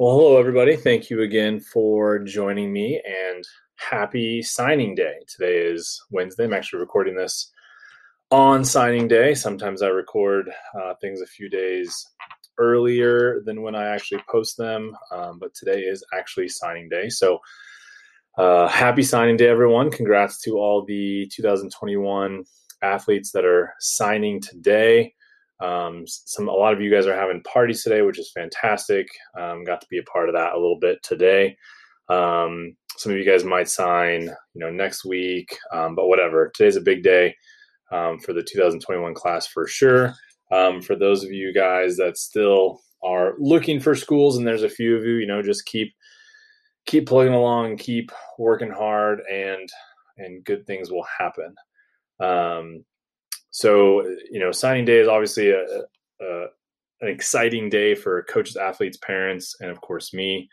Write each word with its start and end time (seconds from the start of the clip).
Well, 0.00 0.16
hello, 0.16 0.38
everybody. 0.38 0.76
Thank 0.76 1.10
you 1.10 1.22
again 1.22 1.58
for 1.58 2.20
joining 2.20 2.72
me 2.72 3.02
and 3.04 3.42
happy 3.74 4.42
signing 4.42 4.94
day. 4.94 5.14
Today 5.26 5.56
is 5.58 6.00
Wednesday. 6.12 6.44
I'm 6.44 6.52
actually 6.52 6.78
recording 6.78 7.16
this 7.16 7.50
on 8.30 8.64
signing 8.64 9.08
day. 9.08 9.34
Sometimes 9.34 9.82
I 9.82 9.88
record 9.88 10.52
uh, 10.80 10.94
things 11.00 11.20
a 11.20 11.26
few 11.26 11.50
days 11.50 12.06
earlier 12.58 13.42
than 13.44 13.62
when 13.62 13.74
I 13.74 13.88
actually 13.88 14.22
post 14.30 14.56
them, 14.56 14.96
um, 15.10 15.40
but 15.40 15.52
today 15.52 15.80
is 15.80 16.04
actually 16.16 16.46
signing 16.46 16.88
day. 16.88 17.08
So, 17.08 17.40
uh, 18.38 18.68
happy 18.68 19.02
signing 19.02 19.36
day, 19.36 19.48
everyone. 19.48 19.90
Congrats 19.90 20.40
to 20.42 20.58
all 20.58 20.84
the 20.84 21.28
2021 21.34 22.44
athletes 22.82 23.32
that 23.32 23.44
are 23.44 23.74
signing 23.80 24.40
today. 24.40 25.16
Um, 25.60 26.04
some 26.06 26.48
a 26.48 26.52
lot 26.52 26.72
of 26.72 26.80
you 26.80 26.90
guys 26.90 27.06
are 27.06 27.16
having 27.16 27.42
parties 27.42 27.82
today, 27.82 28.02
which 28.02 28.18
is 28.18 28.32
fantastic. 28.32 29.08
Um, 29.38 29.64
got 29.64 29.80
to 29.80 29.86
be 29.90 29.98
a 29.98 30.04
part 30.04 30.28
of 30.28 30.34
that 30.34 30.52
a 30.52 30.58
little 30.58 30.78
bit 30.78 31.02
today. 31.02 31.56
Um, 32.08 32.76
some 32.96 33.12
of 33.12 33.18
you 33.18 33.24
guys 33.24 33.44
might 33.44 33.68
sign, 33.68 34.22
you 34.22 34.60
know, 34.60 34.70
next 34.70 35.04
week, 35.04 35.56
um, 35.72 35.94
but 35.94 36.06
whatever. 36.06 36.50
Today's 36.54 36.76
a 36.76 36.80
big 36.80 37.02
day 37.02 37.34
um, 37.92 38.18
for 38.18 38.32
the 38.32 38.42
2021 38.42 39.14
class 39.14 39.46
for 39.46 39.66
sure. 39.66 40.14
Um, 40.50 40.80
for 40.80 40.96
those 40.96 41.24
of 41.24 41.30
you 41.30 41.52
guys 41.52 41.96
that 41.96 42.16
still 42.16 42.80
are 43.02 43.34
looking 43.38 43.80
for 43.80 43.94
schools, 43.94 44.36
and 44.36 44.46
there's 44.46 44.62
a 44.62 44.68
few 44.68 44.96
of 44.96 45.04
you, 45.04 45.14
you 45.14 45.26
know, 45.26 45.42
just 45.42 45.66
keep 45.66 45.92
keep 46.86 47.06
plugging 47.06 47.34
along, 47.34 47.76
keep 47.76 48.10
working 48.38 48.70
hard, 48.70 49.20
and 49.30 49.68
and 50.16 50.44
good 50.44 50.66
things 50.66 50.90
will 50.90 51.06
happen. 51.18 51.54
Um, 52.20 52.84
so, 53.58 54.06
you 54.30 54.38
know, 54.38 54.52
signing 54.52 54.84
day 54.84 55.00
is 55.00 55.08
obviously 55.08 55.50
a, 55.50 55.64
a, 56.20 56.46
an 57.00 57.08
exciting 57.08 57.68
day 57.68 57.96
for 57.96 58.22
coaches, 58.30 58.56
athletes, 58.56 58.98
parents, 58.98 59.56
and 59.58 59.68
of 59.68 59.80
course 59.80 60.14
me. 60.14 60.48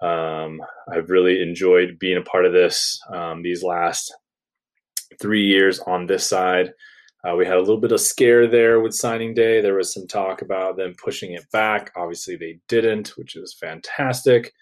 Um, 0.00 0.60
I've 0.88 1.10
really 1.10 1.42
enjoyed 1.42 1.98
being 1.98 2.18
a 2.18 2.22
part 2.22 2.46
of 2.46 2.52
this 2.52 3.00
um, 3.12 3.42
these 3.42 3.64
last 3.64 4.14
three 5.20 5.44
years 5.44 5.80
on 5.88 6.06
this 6.06 6.28
side. 6.28 6.72
Uh, 7.28 7.34
we 7.34 7.44
had 7.44 7.56
a 7.56 7.60
little 7.60 7.80
bit 7.80 7.90
of 7.90 8.00
scare 8.00 8.46
there 8.46 8.78
with 8.78 8.94
signing 8.94 9.34
day. 9.34 9.60
There 9.60 9.74
was 9.74 9.92
some 9.92 10.06
talk 10.06 10.40
about 10.40 10.76
them 10.76 10.94
pushing 11.02 11.32
it 11.32 11.50
back. 11.50 11.90
Obviously, 11.96 12.36
they 12.36 12.60
didn't, 12.68 13.08
which 13.16 13.34
is 13.34 13.56
fantastic. 13.58 14.52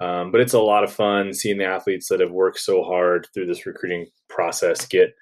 Um, 0.00 0.32
but 0.32 0.40
it's 0.40 0.54
a 0.54 0.58
lot 0.58 0.82
of 0.82 0.92
fun 0.92 1.32
seeing 1.32 1.58
the 1.58 1.66
athletes 1.66 2.08
that 2.08 2.18
have 2.18 2.32
worked 2.32 2.58
so 2.58 2.82
hard 2.82 3.28
through 3.32 3.46
this 3.46 3.64
recruiting 3.64 4.08
process 4.28 4.86
get 4.86 5.14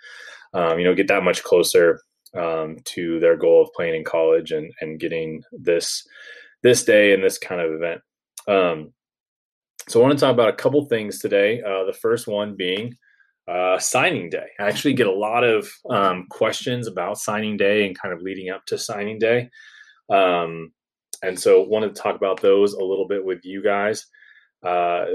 um, 0.54 0.78
you 0.78 0.84
know, 0.84 0.94
get 0.94 1.08
that 1.08 1.22
much 1.22 1.42
closer 1.42 2.00
um, 2.36 2.76
to 2.84 3.20
their 3.20 3.36
goal 3.36 3.62
of 3.62 3.72
playing 3.74 3.94
in 3.94 4.04
college 4.04 4.52
and 4.52 4.72
and 4.80 5.00
getting 5.00 5.42
this 5.52 6.06
this 6.62 6.84
day 6.84 7.12
and 7.14 7.22
this 7.22 7.38
kind 7.38 7.60
of 7.60 7.72
event. 7.72 8.00
Um, 8.48 8.92
so 9.88 10.00
I 10.00 10.06
want 10.06 10.18
to 10.18 10.24
talk 10.24 10.32
about 10.32 10.50
a 10.50 10.56
couple 10.56 10.84
things 10.84 11.18
today. 11.18 11.62
Uh, 11.62 11.84
the 11.84 11.96
first 12.00 12.28
one 12.28 12.54
being 12.54 12.96
uh, 13.48 13.78
signing 13.78 14.30
day. 14.30 14.46
I 14.58 14.68
actually 14.68 14.94
get 14.94 15.06
a 15.06 15.12
lot 15.12 15.42
of 15.42 15.68
um, 15.88 16.26
questions 16.30 16.86
about 16.86 17.18
signing 17.18 17.56
day 17.56 17.86
and 17.86 17.98
kind 17.98 18.14
of 18.14 18.22
leading 18.22 18.50
up 18.50 18.64
to 18.66 18.78
signing 18.78 19.18
day. 19.18 19.50
Um, 20.08 20.72
and 21.22 21.38
so 21.38 21.62
wanted 21.62 21.94
to 21.94 22.00
talk 22.00 22.16
about 22.16 22.40
those 22.40 22.74
a 22.74 22.84
little 22.84 23.08
bit 23.08 23.24
with 23.24 23.44
you 23.44 23.62
guys. 23.62 24.06
Uh, 24.62 25.06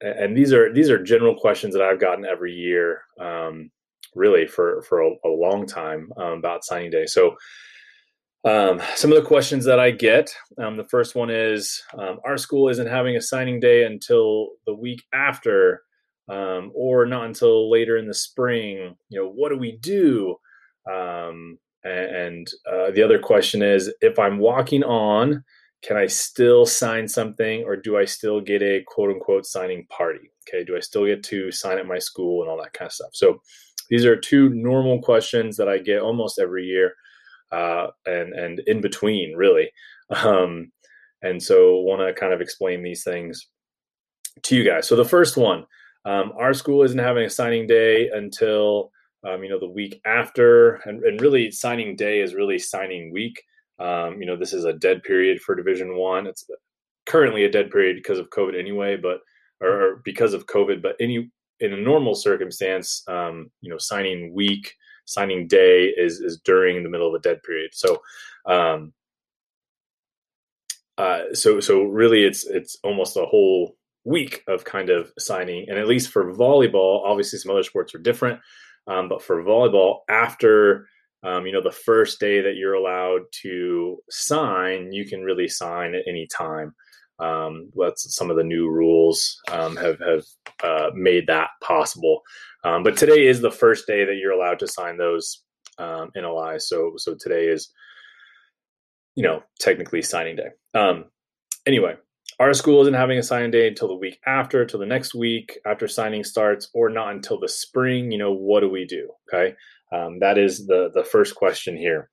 and 0.00 0.36
these 0.36 0.52
are 0.52 0.72
these 0.72 0.90
are 0.90 1.02
general 1.02 1.34
questions 1.34 1.74
that 1.74 1.82
I've 1.82 2.00
gotten 2.00 2.24
every 2.24 2.52
year. 2.52 3.02
Um, 3.18 3.70
really 4.14 4.46
for 4.46 4.82
for 4.82 5.02
a, 5.02 5.10
a 5.24 5.28
long 5.28 5.66
time 5.66 6.10
um, 6.16 6.38
about 6.38 6.64
signing 6.64 6.90
day. 6.90 7.06
So 7.06 7.36
um, 8.44 8.80
some 8.94 9.12
of 9.12 9.18
the 9.20 9.28
questions 9.28 9.64
that 9.64 9.80
I 9.80 9.90
get, 9.90 10.30
um, 10.62 10.76
the 10.76 10.88
first 10.88 11.14
one 11.14 11.28
is, 11.28 11.82
um, 11.98 12.18
our 12.24 12.36
school 12.36 12.68
isn't 12.68 12.86
having 12.86 13.16
a 13.16 13.20
signing 13.20 13.58
day 13.60 13.84
until 13.84 14.50
the 14.64 14.74
week 14.74 15.02
after, 15.12 15.82
um, 16.28 16.70
or 16.74 17.04
not 17.04 17.26
until 17.26 17.68
later 17.68 17.96
in 17.96 18.06
the 18.06 18.14
spring. 18.14 18.94
You 19.08 19.20
know, 19.20 19.28
what 19.28 19.50
do 19.50 19.58
we 19.58 19.72
do? 19.78 20.36
Um, 20.90 21.58
and 21.84 22.48
uh, 22.70 22.90
the 22.92 23.02
other 23.02 23.18
question 23.18 23.62
is, 23.62 23.92
if 24.00 24.18
I'm 24.18 24.38
walking 24.38 24.84
on, 24.84 25.44
can 25.82 25.96
I 25.96 26.06
still 26.06 26.66
sign 26.66 27.06
something, 27.06 27.64
or 27.64 27.76
do 27.76 27.96
I 27.96 28.04
still 28.04 28.40
get 28.40 28.62
a 28.62 28.82
quote 28.86 29.10
unquote 29.10 29.46
signing 29.46 29.86
party? 29.86 30.30
Okay, 30.48 30.64
do 30.64 30.76
I 30.76 30.80
still 30.80 31.06
get 31.06 31.22
to 31.24 31.52
sign 31.52 31.78
at 31.78 31.86
my 31.86 31.98
school 31.98 32.42
and 32.42 32.50
all 32.50 32.58
that 32.62 32.72
kind 32.72 32.88
of 32.88 32.92
stuff? 32.92 33.10
So 33.12 33.40
these 33.88 34.04
are 34.04 34.16
two 34.16 34.50
normal 34.50 35.00
questions 35.00 35.56
that 35.56 35.68
I 35.68 35.78
get 35.78 36.00
almost 36.00 36.38
every 36.38 36.64
year, 36.64 36.94
uh, 37.52 37.88
and 38.06 38.32
and 38.34 38.60
in 38.66 38.80
between, 38.80 39.34
really. 39.34 39.70
Um, 40.10 40.72
and 41.20 41.42
so, 41.42 41.80
want 41.80 42.00
to 42.00 42.18
kind 42.18 42.32
of 42.32 42.40
explain 42.40 42.82
these 42.82 43.04
things 43.04 43.48
to 44.42 44.56
you 44.56 44.64
guys. 44.64 44.86
So 44.86 44.96
the 44.96 45.04
first 45.04 45.36
one, 45.36 45.66
um, 46.04 46.32
our 46.38 46.54
school 46.54 46.82
isn't 46.82 46.98
having 46.98 47.24
a 47.24 47.30
signing 47.30 47.66
day 47.66 48.08
until 48.08 48.90
um, 49.26 49.42
you 49.42 49.48
know 49.48 49.58
the 49.58 49.68
week 49.68 50.00
after, 50.06 50.76
and, 50.86 51.02
and 51.04 51.20
really 51.20 51.50
signing 51.50 51.96
day 51.96 52.20
is 52.20 52.34
really 52.34 52.58
signing 52.58 53.12
week. 53.12 53.42
Um, 53.78 54.20
you 54.20 54.26
know, 54.26 54.36
this 54.36 54.52
is 54.52 54.64
a 54.64 54.72
dead 54.72 55.02
period 55.02 55.40
for 55.40 55.54
Division 55.54 55.96
One. 55.96 56.26
It's 56.26 56.46
currently 57.06 57.44
a 57.44 57.50
dead 57.50 57.70
period 57.70 57.96
because 57.96 58.18
of 58.18 58.30
COVID 58.30 58.58
anyway, 58.58 58.96
but 58.96 59.20
or 59.60 60.00
because 60.04 60.34
of 60.34 60.46
COVID. 60.46 60.82
But 60.82 60.96
any 61.00 61.30
in 61.60 61.72
a 61.72 61.76
normal 61.76 62.14
circumstance, 62.14 63.02
um, 63.08 63.50
you 63.60 63.70
know, 63.70 63.78
signing 63.78 64.34
week, 64.34 64.74
signing 65.04 65.46
day 65.46 65.86
is 65.96 66.20
is 66.20 66.40
during 66.44 66.82
the 66.82 66.88
middle 66.88 67.08
of 67.08 67.14
a 67.14 67.22
dead 67.22 67.42
period. 67.42 67.70
So, 67.72 68.02
um, 68.46 68.92
uh, 70.96 71.34
so 71.34 71.60
so 71.60 71.82
really, 71.82 72.24
it's 72.24 72.46
it's 72.46 72.76
almost 72.84 73.16
a 73.16 73.26
whole 73.26 73.76
week 74.04 74.42
of 74.48 74.64
kind 74.64 74.90
of 74.90 75.12
signing. 75.18 75.66
And 75.68 75.78
at 75.78 75.88
least 75.88 76.10
for 76.10 76.32
volleyball, 76.32 77.04
obviously 77.04 77.38
some 77.38 77.50
other 77.50 77.62
sports 77.62 77.94
are 77.94 77.98
different, 77.98 78.40
um, 78.86 79.08
but 79.08 79.22
for 79.22 79.42
volleyball, 79.42 80.00
after 80.08 80.88
um, 81.22 81.46
you 81.46 81.52
know 81.52 81.62
the 81.62 81.72
first 81.72 82.20
day 82.20 82.40
that 82.40 82.56
you're 82.56 82.74
allowed 82.74 83.22
to 83.42 83.98
sign, 84.08 84.92
you 84.92 85.04
can 85.06 85.22
really 85.22 85.48
sign 85.48 85.94
at 85.94 86.04
any 86.08 86.26
time. 86.26 86.74
Um, 87.20 87.70
that's 87.76 88.14
some 88.14 88.30
of 88.30 88.36
the 88.36 88.44
new 88.44 88.68
rules 88.68 89.40
um, 89.50 89.76
have 89.76 89.98
have 90.00 90.24
uh, 90.62 90.90
made 90.94 91.26
that 91.26 91.50
possible. 91.62 92.22
Um, 92.64 92.82
but 92.82 92.96
today 92.96 93.26
is 93.26 93.40
the 93.40 93.50
first 93.50 93.86
day 93.86 94.04
that 94.04 94.16
you're 94.16 94.32
allowed 94.32 94.58
to 94.60 94.68
sign 94.68 94.96
those 94.96 95.42
um, 95.78 96.10
NLIs. 96.16 96.62
So 96.62 96.92
so 96.96 97.16
today 97.18 97.46
is, 97.46 97.70
you 99.14 99.22
know, 99.22 99.42
technically 99.60 100.02
signing 100.02 100.36
day. 100.36 100.48
Um, 100.74 101.06
anyway, 101.66 101.94
our 102.38 102.54
school 102.54 102.82
isn't 102.82 102.94
having 102.94 103.18
a 103.18 103.22
signing 103.22 103.50
day 103.50 103.68
until 103.68 103.88
the 103.88 103.96
week 103.96 104.20
after, 104.26 104.64
till 104.64 104.80
the 104.80 104.86
next 104.86 105.14
week 105.14 105.58
after 105.66 105.88
signing 105.88 106.22
starts, 106.22 106.68
or 106.72 106.88
not 106.88 107.14
until 107.14 107.40
the 107.40 107.48
spring. 107.48 108.12
You 108.12 108.18
know, 108.18 108.32
what 108.32 108.60
do 108.60 108.68
we 108.68 108.84
do? 108.84 109.10
Okay, 109.32 109.54
um, 109.92 110.20
that 110.20 110.38
is 110.38 110.66
the 110.66 110.90
the 110.94 111.04
first 111.04 111.34
question 111.34 111.76
here 111.76 112.10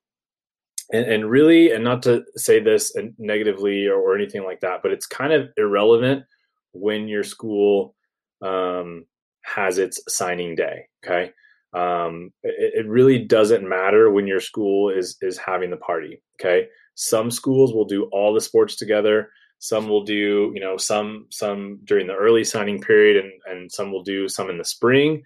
and, 0.92 1.04
and 1.06 1.30
really, 1.30 1.72
and 1.72 1.84
not 1.84 2.02
to 2.04 2.24
say 2.36 2.60
this 2.60 2.96
negatively 3.18 3.86
or, 3.86 3.96
or 3.96 4.14
anything 4.14 4.44
like 4.44 4.60
that, 4.60 4.82
but 4.82 4.92
it's 4.92 5.06
kind 5.06 5.32
of 5.32 5.48
irrelevant 5.56 6.24
when 6.72 7.08
your 7.08 7.24
school 7.24 7.94
um, 8.42 9.06
has 9.42 9.78
its 9.78 10.00
signing 10.08 10.54
day. 10.54 10.86
Okay. 11.04 11.32
Um, 11.72 12.32
it, 12.42 12.84
it, 12.84 12.88
really 12.88 13.18
doesn't 13.18 13.68
matter 13.68 14.10
when 14.10 14.26
your 14.26 14.40
school 14.40 14.88
is 14.88 15.16
is 15.20 15.36
having 15.36 15.70
the 15.70 15.76
party. 15.76 16.22
Okay. 16.40 16.68
Some 16.94 17.30
schools 17.30 17.74
will 17.74 17.84
do 17.84 18.04
all 18.12 18.32
the 18.32 18.40
sports 18.40 18.76
together. 18.76 19.30
Some 19.58 19.88
will 19.88 20.04
do, 20.04 20.52
you 20.54 20.60
know, 20.60 20.76
some 20.76 21.26
some 21.30 21.80
during 21.84 22.06
the 22.06 22.14
early 22.14 22.44
signing 22.44 22.80
period, 22.80 23.22
and 23.22 23.32
and 23.46 23.72
some 23.72 23.92
will 23.92 24.02
do 24.02 24.28
some 24.28 24.48
in 24.48 24.58
the 24.58 24.64
spring. 24.64 25.22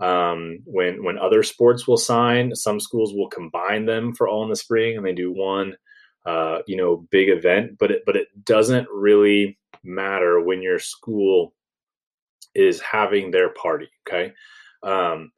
Um, 0.00 0.60
when 0.64 1.04
when 1.04 1.18
other 1.18 1.42
sports 1.42 1.86
will 1.86 1.98
sign, 1.98 2.54
some 2.54 2.80
schools 2.80 3.12
will 3.14 3.28
combine 3.28 3.84
them 3.84 4.14
for 4.14 4.28
all 4.28 4.42
in 4.44 4.50
the 4.50 4.56
spring, 4.56 4.96
and 4.96 5.04
they 5.04 5.12
do 5.12 5.30
one, 5.30 5.74
uh, 6.24 6.60
you 6.66 6.76
know, 6.76 7.06
big 7.10 7.28
event. 7.28 7.76
But 7.78 7.90
it 7.90 8.02
but 8.06 8.16
it 8.16 8.28
doesn't 8.44 8.88
really 8.88 9.58
matter 9.84 10.40
when 10.40 10.62
your 10.62 10.78
school 10.78 11.54
is 12.54 12.80
having 12.80 13.30
their 13.30 13.50
party. 13.50 13.88
Okay, 14.08 14.32
um, 14.82 15.32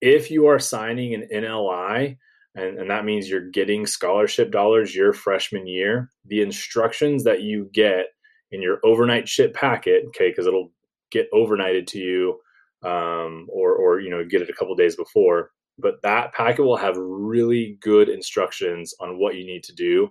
if 0.00 0.30
you 0.30 0.46
are 0.46 0.58
signing 0.58 1.14
an 1.14 1.28
NLI, 1.32 2.16
and, 2.56 2.78
and 2.78 2.90
that 2.90 3.04
means 3.04 3.28
you're 3.28 3.50
getting 3.50 3.86
scholarship 3.86 4.50
dollars 4.50 4.94
your 4.94 5.12
freshman 5.12 5.68
year, 5.68 6.10
the 6.26 6.42
instructions 6.42 7.22
that 7.24 7.42
you 7.42 7.70
get 7.72 8.06
in 8.50 8.60
your 8.60 8.80
overnight 8.82 9.28
ship 9.28 9.54
packet, 9.54 10.04
okay, 10.08 10.30
because 10.30 10.48
it'll 10.48 10.72
get 11.12 11.30
overnighted 11.32 11.86
to 11.86 11.98
you 11.98 12.40
um, 12.84 13.46
or 13.50 13.74
or 13.74 14.00
you 14.00 14.10
know 14.10 14.24
get 14.24 14.42
it 14.42 14.50
a 14.50 14.54
couple 14.54 14.74
days 14.74 14.96
before. 14.96 15.50
But 15.78 16.02
that 16.02 16.34
packet 16.34 16.62
will 16.64 16.76
have 16.76 16.96
really 16.98 17.78
good 17.80 18.08
instructions 18.10 18.94
on 19.00 19.18
what 19.18 19.36
you 19.36 19.46
need 19.46 19.64
to 19.64 19.74
do 19.74 20.10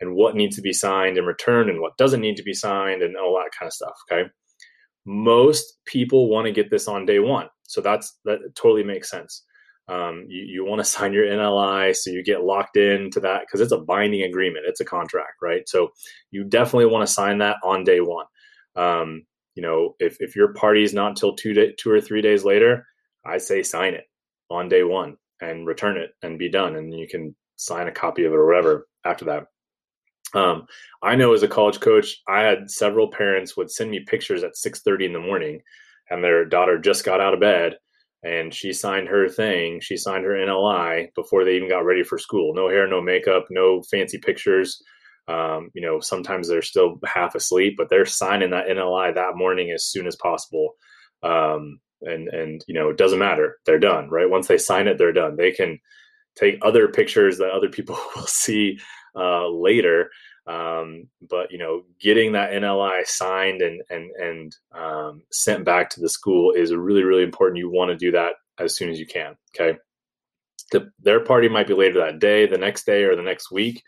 and 0.00 0.14
what 0.14 0.36
needs 0.36 0.54
to 0.56 0.62
be 0.62 0.72
signed 0.72 1.18
and 1.18 1.26
returned 1.26 1.70
and 1.70 1.80
what 1.80 1.96
doesn't 1.96 2.20
need 2.20 2.36
to 2.36 2.42
be 2.44 2.54
signed 2.54 3.02
and 3.02 3.16
all 3.16 3.34
that 3.34 3.50
kind 3.58 3.68
of 3.68 3.72
stuff. 3.72 3.94
Okay. 4.10 4.30
Most 5.06 5.78
people 5.86 6.28
want 6.30 6.46
to 6.46 6.52
get 6.52 6.70
this 6.70 6.86
on 6.88 7.06
day 7.06 7.18
one. 7.18 7.48
So 7.64 7.80
that's 7.80 8.18
that 8.24 8.38
totally 8.54 8.84
makes 8.84 9.10
sense. 9.10 9.44
um, 9.88 10.24
you, 10.28 10.42
you 10.44 10.64
want 10.64 10.80
to 10.80 10.84
sign 10.96 11.12
your 11.12 11.26
NLI 11.26 11.94
so 11.96 12.10
you 12.10 12.22
get 12.22 12.44
locked 12.44 12.76
into 12.76 13.20
that 13.20 13.42
because 13.42 13.60
it's 13.60 13.72
a 13.72 13.78
binding 13.78 14.22
agreement. 14.22 14.66
It's 14.68 14.80
a 14.80 14.84
contract, 14.84 15.34
right? 15.42 15.68
So 15.68 15.90
you 16.30 16.44
definitely 16.44 16.86
want 16.86 17.06
to 17.06 17.12
sign 17.12 17.38
that 17.38 17.56
on 17.64 17.84
day 17.84 18.00
one. 18.00 18.26
Um, 18.76 19.24
you 19.58 19.62
know, 19.62 19.96
if, 19.98 20.18
if 20.20 20.36
your 20.36 20.54
party 20.54 20.84
is 20.84 20.94
not 20.94 21.08
until 21.08 21.34
two 21.34 21.52
day, 21.52 21.74
two 21.76 21.90
or 21.90 22.00
three 22.00 22.22
days 22.22 22.44
later, 22.44 22.86
I 23.26 23.38
say 23.38 23.64
sign 23.64 23.92
it 23.94 24.04
on 24.48 24.68
day 24.68 24.84
one 24.84 25.16
and 25.40 25.66
return 25.66 25.96
it 25.96 26.10
and 26.22 26.38
be 26.38 26.48
done. 26.48 26.76
And 26.76 26.94
you 26.94 27.08
can 27.08 27.34
sign 27.56 27.88
a 27.88 27.92
copy 27.92 28.24
of 28.24 28.32
it 28.32 28.36
or 28.36 28.46
whatever 28.46 28.86
after 29.04 29.24
that. 29.24 29.46
Um, 30.32 30.68
I 31.02 31.16
know 31.16 31.32
as 31.32 31.42
a 31.42 31.48
college 31.48 31.80
coach, 31.80 32.22
I 32.28 32.42
had 32.42 32.70
several 32.70 33.10
parents 33.10 33.56
would 33.56 33.68
send 33.68 33.90
me 33.90 34.04
pictures 34.06 34.44
at 34.44 34.56
6:30 34.56 35.06
in 35.06 35.12
the 35.12 35.18
morning, 35.18 35.60
and 36.08 36.22
their 36.22 36.44
daughter 36.44 36.78
just 36.78 37.04
got 37.04 37.20
out 37.20 37.34
of 37.34 37.40
bed, 37.40 37.78
and 38.22 38.54
she 38.54 38.72
signed 38.72 39.08
her 39.08 39.28
thing. 39.28 39.80
She 39.80 39.96
signed 39.96 40.24
her 40.24 40.36
NLI 40.36 41.08
before 41.16 41.44
they 41.44 41.56
even 41.56 41.68
got 41.68 41.84
ready 41.84 42.04
for 42.04 42.16
school. 42.16 42.54
No 42.54 42.68
hair, 42.68 42.86
no 42.86 43.00
makeup, 43.00 43.46
no 43.50 43.82
fancy 43.90 44.18
pictures. 44.18 44.80
Um, 45.28 45.70
you 45.74 45.82
know, 45.82 46.00
sometimes 46.00 46.48
they're 46.48 46.62
still 46.62 46.98
half 47.04 47.34
asleep, 47.34 47.74
but 47.76 47.90
they're 47.90 48.06
signing 48.06 48.50
that 48.50 48.66
NLI 48.66 49.14
that 49.14 49.36
morning 49.36 49.70
as 49.70 49.84
soon 49.84 50.06
as 50.06 50.16
possible. 50.16 50.74
Um, 51.22 51.80
and 52.02 52.28
and 52.28 52.64
you 52.66 52.74
know, 52.74 52.88
it 52.88 52.96
doesn't 52.96 53.18
matter. 53.18 53.58
They're 53.66 53.78
done, 53.78 54.08
right? 54.08 54.30
Once 54.30 54.46
they 54.46 54.58
sign 54.58 54.88
it, 54.88 54.98
they're 54.98 55.12
done. 55.12 55.36
They 55.36 55.52
can 55.52 55.78
take 56.36 56.58
other 56.62 56.88
pictures 56.88 57.38
that 57.38 57.50
other 57.50 57.68
people 57.68 57.98
will 58.16 58.26
see 58.26 58.78
uh, 59.14 59.48
later. 59.48 60.10
Um, 60.46 61.08
but 61.28 61.52
you 61.52 61.58
know, 61.58 61.82
getting 62.00 62.32
that 62.32 62.52
NLI 62.52 63.06
signed 63.06 63.60
and 63.60 63.82
and 63.90 64.10
and 64.16 64.56
um, 64.72 65.22
sent 65.30 65.64
back 65.64 65.90
to 65.90 66.00
the 66.00 66.08
school 66.08 66.52
is 66.52 66.74
really 66.74 67.04
really 67.04 67.22
important. 67.24 67.58
You 67.58 67.70
want 67.70 67.90
to 67.90 67.96
do 67.96 68.12
that 68.12 68.34
as 68.58 68.74
soon 68.74 68.88
as 68.88 68.98
you 68.98 69.06
can. 69.06 69.36
Okay, 69.54 69.78
the, 70.72 70.90
their 71.00 71.20
party 71.20 71.48
might 71.48 71.66
be 71.66 71.74
later 71.74 72.00
that 72.00 72.18
day, 72.18 72.46
the 72.46 72.58
next 72.58 72.86
day, 72.86 73.04
or 73.04 73.14
the 73.14 73.22
next 73.22 73.50
week. 73.50 73.82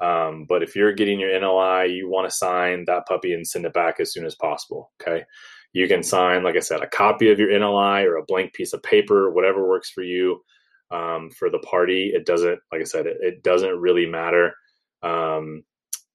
Um, 0.00 0.46
but 0.48 0.62
if 0.62 0.74
you're 0.74 0.92
getting 0.92 1.20
your 1.20 1.30
NLI, 1.30 1.94
you 1.94 2.08
want 2.08 2.28
to 2.28 2.34
sign 2.34 2.84
that 2.86 3.06
puppy 3.06 3.34
and 3.34 3.46
send 3.46 3.66
it 3.66 3.74
back 3.74 4.00
as 4.00 4.12
soon 4.12 4.24
as 4.24 4.34
possible. 4.34 4.90
Okay. 5.00 5.24
You 5.72 5.86
can 5.86 6.02
sign, 6.02 6.42
like 6.42 6.56
I 6.56 6.60
said, 6.60 6.82
a 6.82 6.88
copy 6.88 7.30
of 7.30 7.38
your 7.38 7.50
NLI 7.50 8.04
or 8.04 8.16
a 8.16 8.24
blank 8.24 8.54
piece 8.54 8.72
of 8.72 8.82
paper, 8.82 9.30
whatever 9.30 9.68
works 9.68 9.90
for 9.90 10.02
you 10.02 10.42
um, 10.90 11.30
for 11.30 11.50
the 11.50 11.60
party. 11.60 12.12
It 12.14 12.26
doesn't, 12.26 12.58
like 12.72 12.80
I 12.80 12.84
said, 12.84 13.06
it, 13.06 13.18
it 13.20 13.42
doesn't 13.42 13.78
really 13.78 14.06
matter. 14.06 14.54
Um, 15.02 15.62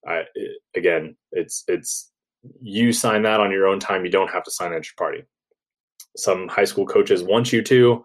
I, 0.06 0.24
it, 0.36 0.62
again, 0.76 1.16
it's 1.32 1.64
it's 1.68 2.12
you 2.62 2.94
sign 2.94 3.24
that 3.24 3.40
on 3.40 3.52
your 3.52 3.68
own 3.68 3.80
time. 3.80 4.06
You 4.06 4.12
don't 4.12 4.32
have 4.32 4.44
to 4.44 4.52
sign 4.52 4.74
at 4.74 4.86
your 4.86 4.94
party. 4.98 5.24
Some 6.18 6.48
high 6.48 6.66
school 6.66 6.86
coaches 6.86 7.24
want 7.24 7.52
you 7.52 7.62
to. 7.64 8.04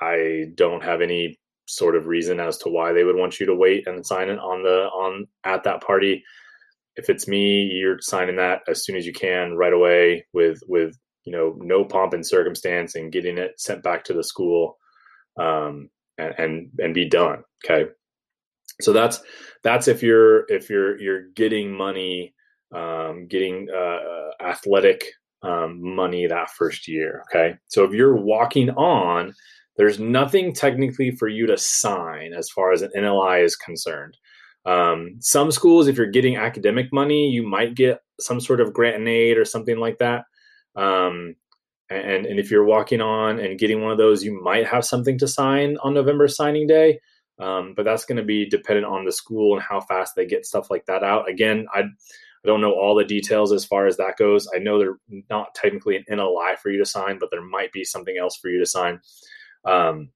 I 0.00 0.46
don't 0.54 0.82
have 0.82 1.00
any 1.00 1.38
sort 1.68 1.96
of 1.96 2.06
reason 2.06 2.40
as 2.40 2.58
to 2.58 2.68
why 2.68 2.92
they 2.92 3.04
would 3.04 3.16
want 3.16 3.38
you 3.38 3.46
to 3.46 3.54
wait 3.54 3.86
and 3.86 4.04
sign 4.04 4.28
it 4.28 4.38
on 4.38 4.62
the 4.62 4.88
on 4.88 5.26
at 5.44 5.64
that 5.64 5.82
party. 5.82 6.24
If 6.96 7.08
it's 7.08 7.28
me, 7.28 7.62
you're 7.62 7.98
signing 8.00 8.36
that 8.36 8.62
as 8.68 8.84
soon 8.84 8.96
as 8.96 9.06
you 9.06 9.12
can, 9.12 9.54
right 9.56 9.72
away, 9.72 10.26
with 10.32 10.60
with 10.66 10.96
you 11.24 11.32
know 11.32 11.56
no 11.58 11.84
pomp 11.84 12.14
and 12.14 12.26
circumstance, 12.26 12.94
and 12.94 13.12
getting 13.12 13.38
it 13.38 13.52
sent 13.60 13.82
back 13.82 14.04
to 14.04 14.12
the 14.12 14.24
school. 14.24 14.78
Um, 15.38 15.90
and 16.18 16.34
and, 16.38 16.70
and 16.78 16.94
be 16.94 17.08
done. 17.08 17.42
Okay, 17.64 17.90
so 18.80 18.92
that's 18.92 19.20
that's 19.62 19.88
if 19.88 20.02
you're 20.02 20.44
if 20.48 20.68
you're 20.68 21.00
you're 21.00 21.28
getting 21.34 21.72
money, 21.74 22.34
um, 22.74 23.26
getting 23.28 23.68
uh, 23.74 24.42
athletic 24.42 25.04
um, 25.42 25.94
money 25.94 26.26
that 26.26 26.50
first 26.50 26.88
year. 26.88 27.22
Okay, 27.28 27.56
so 27.68 27.84
if 27.84 27.92
you're 27.92 28.16
walking 28.16 28.70
on, 28.70 29.32
there's 29.78 29.98
nothing 29.98 30.52
technically 30.52 31.12
for 31.12 31.28
you 31.28 31.46
to 31.46 31.56
sign 31.56 32.34
as 32.34 32.50
far 32.50 32.72
as 32.72 32.82
an 32.82 32.90
NLI 32.96 33.44
is 33.44 33.56
concerned. 33.56 34.18
Um, 34.66 35.16
some 35.20 35.50
schools, 35.52 35.86
if 35.86 35.96
you're 35.96 36.10
getting 36.10 36.36
academic 36.36 36.92
money, 36.92 37.30
you 37.30 37.44
might 37.44 37.74
get 37.74 38.00
some 38.20 38.40
sort 38.40 38.60
of 38.60 38.74
grant 38.74 38.96
and 38.96 39.08
aid 39.08 39.38
or 39.38 39.44
something 39.44 39.78
like 39.78 39.98
that. 39.98 40.24
Um, 40.76 41.36
and 41.88 42.26
and 42.26 42.38
if 42.38 42.50
you're 42.50 42.64
walking 42.64 43.00
on 43.00 43.38
and 43.38 43.58
getting 43.58 43.80
one 43.80 43.92
of 43.92 43.98
those, 43.98 44.22
you 44.22 44.38
might 44.42 44.66
have 44.66 44.84
something 44.84 45.16
to 45.18 45.28
sign 45.28 45.78
on 45.82 45.94
November 45.94 46.28
signing 46.28 46.66
day. 46.66 47.00
Um, 47.38 47.74
but 47.76 47.84
that's 47.84 48.04
going 48.04 48.16
to 48.16 48.24
be 48.24 48.48
dependent 48.48 48.86
on 48.86 49.04
the 49.04 49.12
school 49.12 49.54
and 49.54 49.62
how 49.62 49.80
fast 49.80 50.14
they 50.16 50.26
get 50.26 50.44
stuff 50.44 50.70
like 50.70 50.86
that 50.86 51.04
out. 51.04 51.30
Again, 51.30 51.66
I, 51.72 51.80
I 51.80 52.46
don't 52.46 52.60
know 52.60 52.72
all 52.72 52.96
the 52.96 53.04
details 53.04 53.52
as 53.52 53.64
far 53.64 53.86
as 53.86 53.96
that 53.98 54.16
goes. 54.18 54.48
I 54.54 54.58
know 54.58 54.78
they're 54.78 54.98
not 55.30 55.54
technically 55.54 55.96
an 55.96 56.04
NLI 56.10 56.58
for 56.58 56.70
you 56.70 56.78
to 56.78 56.84
sign, 56.84 57.18
but 57.20 57.30
there 57.30 57.44
might 57.44 57.72
be 57.72 57.84
something 57.84 58.16
else 58.20 58.36
for 58.36 58.50
you 58.50 58.58
to 58.58 58.66
sign. 58.66 59.00
Um, 59.64 60.10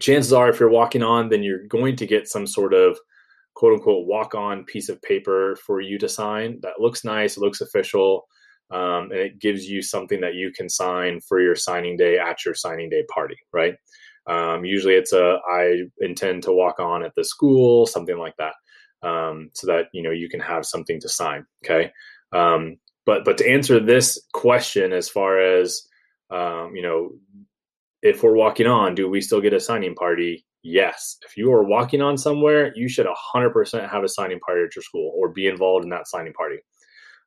chances 0.00 0.32
are, 0.32 0.48
if 0.48 0.60
you're 0.60 0.68
walking 0.70 1.02
on, 1.02 1.28
then 1.28 1.42
you're 1.42 1.66
going 1.66 1.96
to 1.96 2.06
get 2.06 2.28
some 2.28 2.46
sort 2.46 2.74
of 2.74 2.98
quote 3.54 3.74
unquote 3.74 4.06
walk 4.06 4.34
on 4.34 4.64
piece 4.64 4.88
of 4.88 5.00
paper 5.02 5.56
for 5.66 5.80
you 5.80 5.98
to 5.98 6.08
sign 6.08 6.58
that 6.62 6.80
looks 6.80 7.04
nice, 7.04 7.38
looks 7.38 7.60
official 7.60 8.26
um, 8.70 9.10
and 9.12 9.20
it 9.20 9.38
gives 9.38 9.68
you 9.68 9.80
something 9.80 10.20
that 10.20 10.34
you 10.34 10.50
can 10.52 10.68
sign 10.68 11.20
for 11.20 11.40
your 11.40 11.54
signing 11.54 11.96
day 11.96 12.18
at 12.18 12.44
your 12.44 12.54
signing 12.54 12.90
day 12.90 13.04
party, 13.12 13.36
right? 13.52 13.74
Um, 14.26 14.64
usually 14.64 14.94
it's 14.94 15.12
a 15.12 15.38
I 15.48 15.82
intend 16.00 16.42
to 16.44 16.52
walk 16.52 16.80
on 16.80 17.04
at 17.04 17.12
the 17.14 17.24
school, 17.24 17.86
something 17.86 18.18
like 18.18 18.34
that, 18.38 18.54
um, 19.08 19.50
so 19.54 19.68
that 19.68 19.86
you 19.92 20.02
know 20.02 20.10
you 20.10 20.28
can 20.28 20.40
have 20.40 20.66
something 20.66 21.00
to 21.00 21.08
sign. 21.08 21.46
Okay, 21.64 21.92
um, 22.32 22.76
but 23.04 23.24
but 23.24 23.38
to 23.38 23.48
answer 23.48 23.78
this 23.78 24.20
question, 24.32 24.92
as 24.92 25.08
far 25.08 25.38
as 25.38 25.86
um, 26.30 26.74
you 26.74 26.82
know, 26.82 27.10
if 28.02 28.22
we're 28.22 28.34
walking 28.34 28.66
on, 28.66 28.94
do 28.94 29.08
we 29.08 29.20
still 29.20 29.40
get 29.40 29.52
a 29.52 29.60
signing 29.60 29.94
party? 29.94 30.44
Yes. 30.62 31.16
If 31.24 31.36
you 31.36 31.52
are 31.52 31.64
walking 31.64 32.02
on 32.02 32.18
somewhere, 32.18 32.72
you 32.74 32.88
should 32.88 33.06
100% 33.06 33.90
have 33.90 34.04
a 34.04 34.08
signing 34.08 34.40
party 34.40 34.62
at 34.64 34.74
your 34.74 34.82
school 34.82 35.12
or 35.14 35.28
be 35.28 35.46
involved 35.46 35.84
in 35.84 35.90
that 35.90 36.08
signing 36.08 36.32
party. 36.32 36.58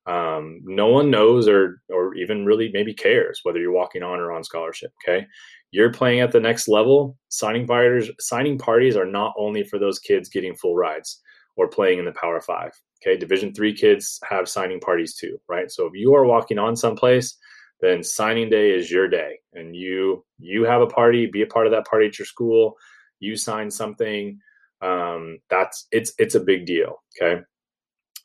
Um, 0.06 0.62
no 0.63 0.88
one 0.88 1.12
knows 1.12 1.48
or 1.48 1.81
or 1.89 2.16
even 2.16 2.45
really 2.45 2.71
maybe 2.74 2.94
cares 2.94 3.42
whether 3.44 3.60
you're 3.60 3.71
walking 3.71 4.01
on 4.01 4.19
or 4.19 4.31
on 4.31 4.44
scholarship. 4.44 4.92
Okay, 5.04 5.27
you're 5.71 5.94
playing 5.94 6.21
at 6.21 6.31
the 6.31 6.39
next 6.39 6.68
level. 6.68 7.18
Signing 7.27 7.68
parties 7.68 8.10
signing 8.19 8.57
parties 8.57 8.95
are 8.95 9.06
not 9.06 9.33
only 9.38 9.63
for 9.63 9.77
those 9.77 10.00
kids 10.00 10.30
getting 10.30 10.56
full 10.56 10.75
rides 10.75 11.22
or 11.57 11.68
playing 11.68 12.00
in 12.00 12.06
the 12.06 12.13
Power 12.13 12.42
Five. 12.42 12.72
Okay, 13.04 13.18
Division 13.18 13.54
three 13.54 13.74
kids 13.74 14.19
have 14.27 14.50
signing 14.50 14.80
parties 14.80 15.15
too, 15.15 15.39
right? 15.48 15.69
So 15.69 15.86
if 15.86 15.94
you 15.94 16.15
are 16.15 16.25
walking 16.25 16.57
on 16.57 16.75
someplace, 16.75 17.38
then 17.81 18.03
signing 18.03 18.49
day 18.49 18.71
is 18.71 18.91
your 18.91 19.07
day, 19.07 19.39
and 19.53 19.75
you 19.75 20.25
you 20.37 20.63
have 20.63 20.81
a 20.81 20.87
party. 20.87 21.27
Be 21.27 21.41
a 21.41 21.47
part 21.47 21.67
of 21.67 21.71
that 21.71 21.87
party 21.87 22.07
at 22.07 22.19
your 22.19 22.25
school. 22.25 22.75
You 23.19 23.35
sign 23.35 23.71
something. 23.71 24.39
Um, 24.81 25.39
that's 25.49 25.87
it's 25.91 26.13
it's 26.17 26.35
a 26.35 26.39
big 26.39 26.65
deal. 26.65 27.03
Okay 27.21 27.41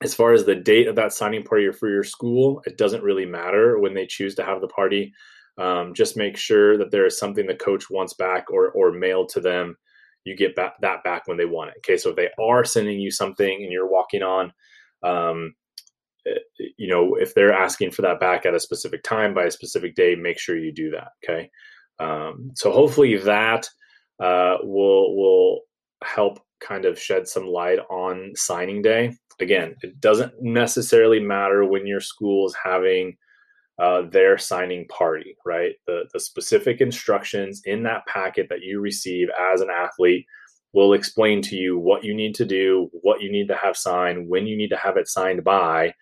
as 0.02 0.14
far 0.14 0.32
as 0.32 0.44
the 0.44 0.54
date 0.54 0.88
of 0.88 0.96
that 0.96 1.12
signing 1.12 1.42
party 1.42 1.70
for 1.72 1.88
your 1.88 2.04
school, 2.04 2.62
it 2.66 2.76
doesn't 2.76 3.02
really 3.02 3.25
matter 3.25 3.78
when 3.78 3.94
they 3.94 4.06
choose 4.06 4.34
to 4.34 4.44
have 4.44 4.61
the 4.61 4.68
party. 4.68 5.12
Um, 5.56 5.94
just 5.94 6.16
make 6.16 6.37
sure 6.37 6.76
that 6.76 6.90
there 6.90 7.06
is 7.06 7.18
something 7.18 7.46
the 7.46 7.54
coach 7.54 7.88
wants 7.88 8.14
back 8.14 8.50
or 8.50 8.70
or 8.73 8.92
mailed 8.92 9.28
to 9.30 9.40
them. 9.40 9.76
You 10.25 10.37
get 10.37 10.56
back, 10.56 10.75
that 10.80 11.04
back 11.04 11.26
when 11.26 11.37
they 11.37 11.44
want 11.44 11.70
it. 11.70 11.76
Okay, 11.78 11.96
so 11.96 12.11
if 12.11 12.16
they 12.16 12.30
are 12.40 12.64
sending 12.64 12.99
you 12.99 13.11
something 13.11 13.62
and 13.62 13.70
you're 13.70 13.90
walking 13.90 14.23
on, 14.23 14.52
um, 15.02 15.54
you 16.76 16.88
know, 16.88 17.14
if 17.14 17.35
they're 17.35 17.52
asking 17.52 17.90
for 17.90 18.02
that 18.02 18.21
back 18.21 18.47
at 18.47 18.54
a 18.54 18.61
specific 18.61 19.02
time 19.02 19.35
by 19.35 19.45
a 19.45 19.50
specific 19.50 19.95
day, 19.95 20.14
make 20.14 20.38
sure 20.38 20.57
you 20.57 20.73
do 20.73 20.90
that. 20.90 21.09
Okay, 21.25 21.50
um, 21.99 22.50
so 22.54 22.71
hopefully 22.71 23.16
that 23.16 23.69
uh, 24.23 24.57
will 24.62 25.16
will 25.16 25.61
help 26.02 26.40
kind 26.61 26.85
of 26.85 26.99
shed 26.99 27.28
some 27.28 27.47
light 27.47 27.78
on 27.90 28.33
signing 28.35 28.81
day 28.81 29.14
again, 29.40 29.75
it 29.83 30.00
doesn't 30.00 30.40
necessarily 30.40 31.21
matter 31.21 31.64
when 31.64 31.87
your 31.87 32.00
school 32.00 32.47
is 32.47 32.57
having 32.62 33.16
uh, 33.78 34.02
their 34.02 34.38
signing 34.38 34.87
party, 34.88 35.37
right? 35.45 35.75
The, 35.87 36.04
the 36.12 36.21
specific 36.21 36.81
instructions 36.81 37.62
in 37.64 37.83
that 37.85 38.07
packet 38.07 38.47
that 38.50 38.62
you 38.62 38.81
receive 38.81 39.28
as 39.52 39.61
an 39.61 39.69
athlete 39.71 40.26
will 40.73 40.93
explain 40.93 41.40
to 41.43 41.57
you 41.57 41.78
what 41.78 42.04
you 42.04 42.14
need 42.14 42.35
to 42.37 42.45
do, 42.45 42.88
what 43.02 43.21
you 43.21 43.31
need 43.31 43.49
to 43.49 43.57
have 43.57 43.76
signed, 43.76 44.28
when 44.28 44.47
you 44.47 44.57
need 44.57 44.71
to 44.71 44.76
have 44.76 44.97
it 44.97 45.09
signed 45.09 45.43
by, 45.45 45.93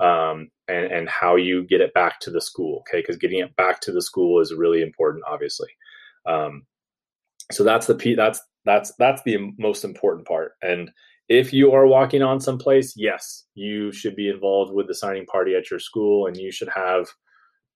um, 0.00 0.48
and, 0.68 0.86
and 0.86 1.08
how 1.08 1.36
you 1.36 1.64
get 1.64 1.80
it 1.80 1.94
back 1.94 2.20
to 2.20 2.30
the 2.30 2.40
school. 2.40 2.82
Okay, 2.88 3.00
because 3.00 3.16
getting 3.16 3.40
it 3.40 3.54
back 3.56 3.80
to 3.82 3.92
the 3.92 4.02
school 4.02 4.40
is 4.40 4.54
really 4.54 4.82
important, 4.82 5.24
obviously. 5.28 5.68
Um, 6.26 6.62
so 7.52 7.64
that's 7.64 7.86
the 7.86 8.14
that's 8.16 8.40
that's 8.64 8.92
that's 8.98 9.22
the 9.22 9.52
most 9.58 9.84
important 9.84 10.26
part. 10.26 10.52
And 10.62 10.90
if 11.28 11.52
you 11.52 11.72
are 11.72 11.86
walking 11.86 12.22
on 12.22 12.40
someplace, 12.40 12.94
yes, 12.96 13.44
you 13.54 13.92
should 13.92 14.16
be 14.16 14.28
involved 14.28 14.72
with 14.72 14.88
the 14.88 14.94
signing 14.94 15.26
party 15.26 15.54
at 15.54 15.70
your 15.70 15.80
school, 15.80 16.26
and 16.26 16.36
you 16.36 16.50
should 16.50 16.70
have. 16.74 17.08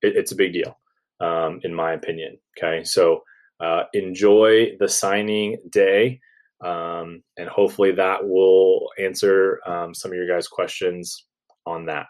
It, 0.02 0.16
it's 0.16 0.32
a 0.32 0.36
big 0.36 0.52
deal, 0.52 0.78
um, 1.20 1.60
in 1.62 1.74
my 1.74 1.92
opinion. 1.92 2.38
Okay, 2.58 2.84
so 2.84 3.22
uh, 3.60 3.84
enjoy 3.92 4.76
the 4.78 4.88
signing 4.88 5.58
day, 5.70 6.20
um, 6.64 7.22
and 7.36 7.48
hopefully 7.48 7.92
that 7.92 8.26
will 8.26 8.88
answer 8.98 9.60
um, 9.66 9.94
some 9.94 10.10
of 10.10 10.16
your 10.16 10.28
guys' 10.28 10.48
questions 10.48 11.26
on 11.66 11.86
that. 11.86 12.06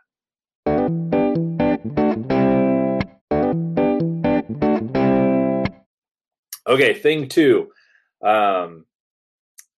Okay, 6.75 6.93
thing 6.93 7.29
two. 7.29 7.71
Um, 8.21 8.85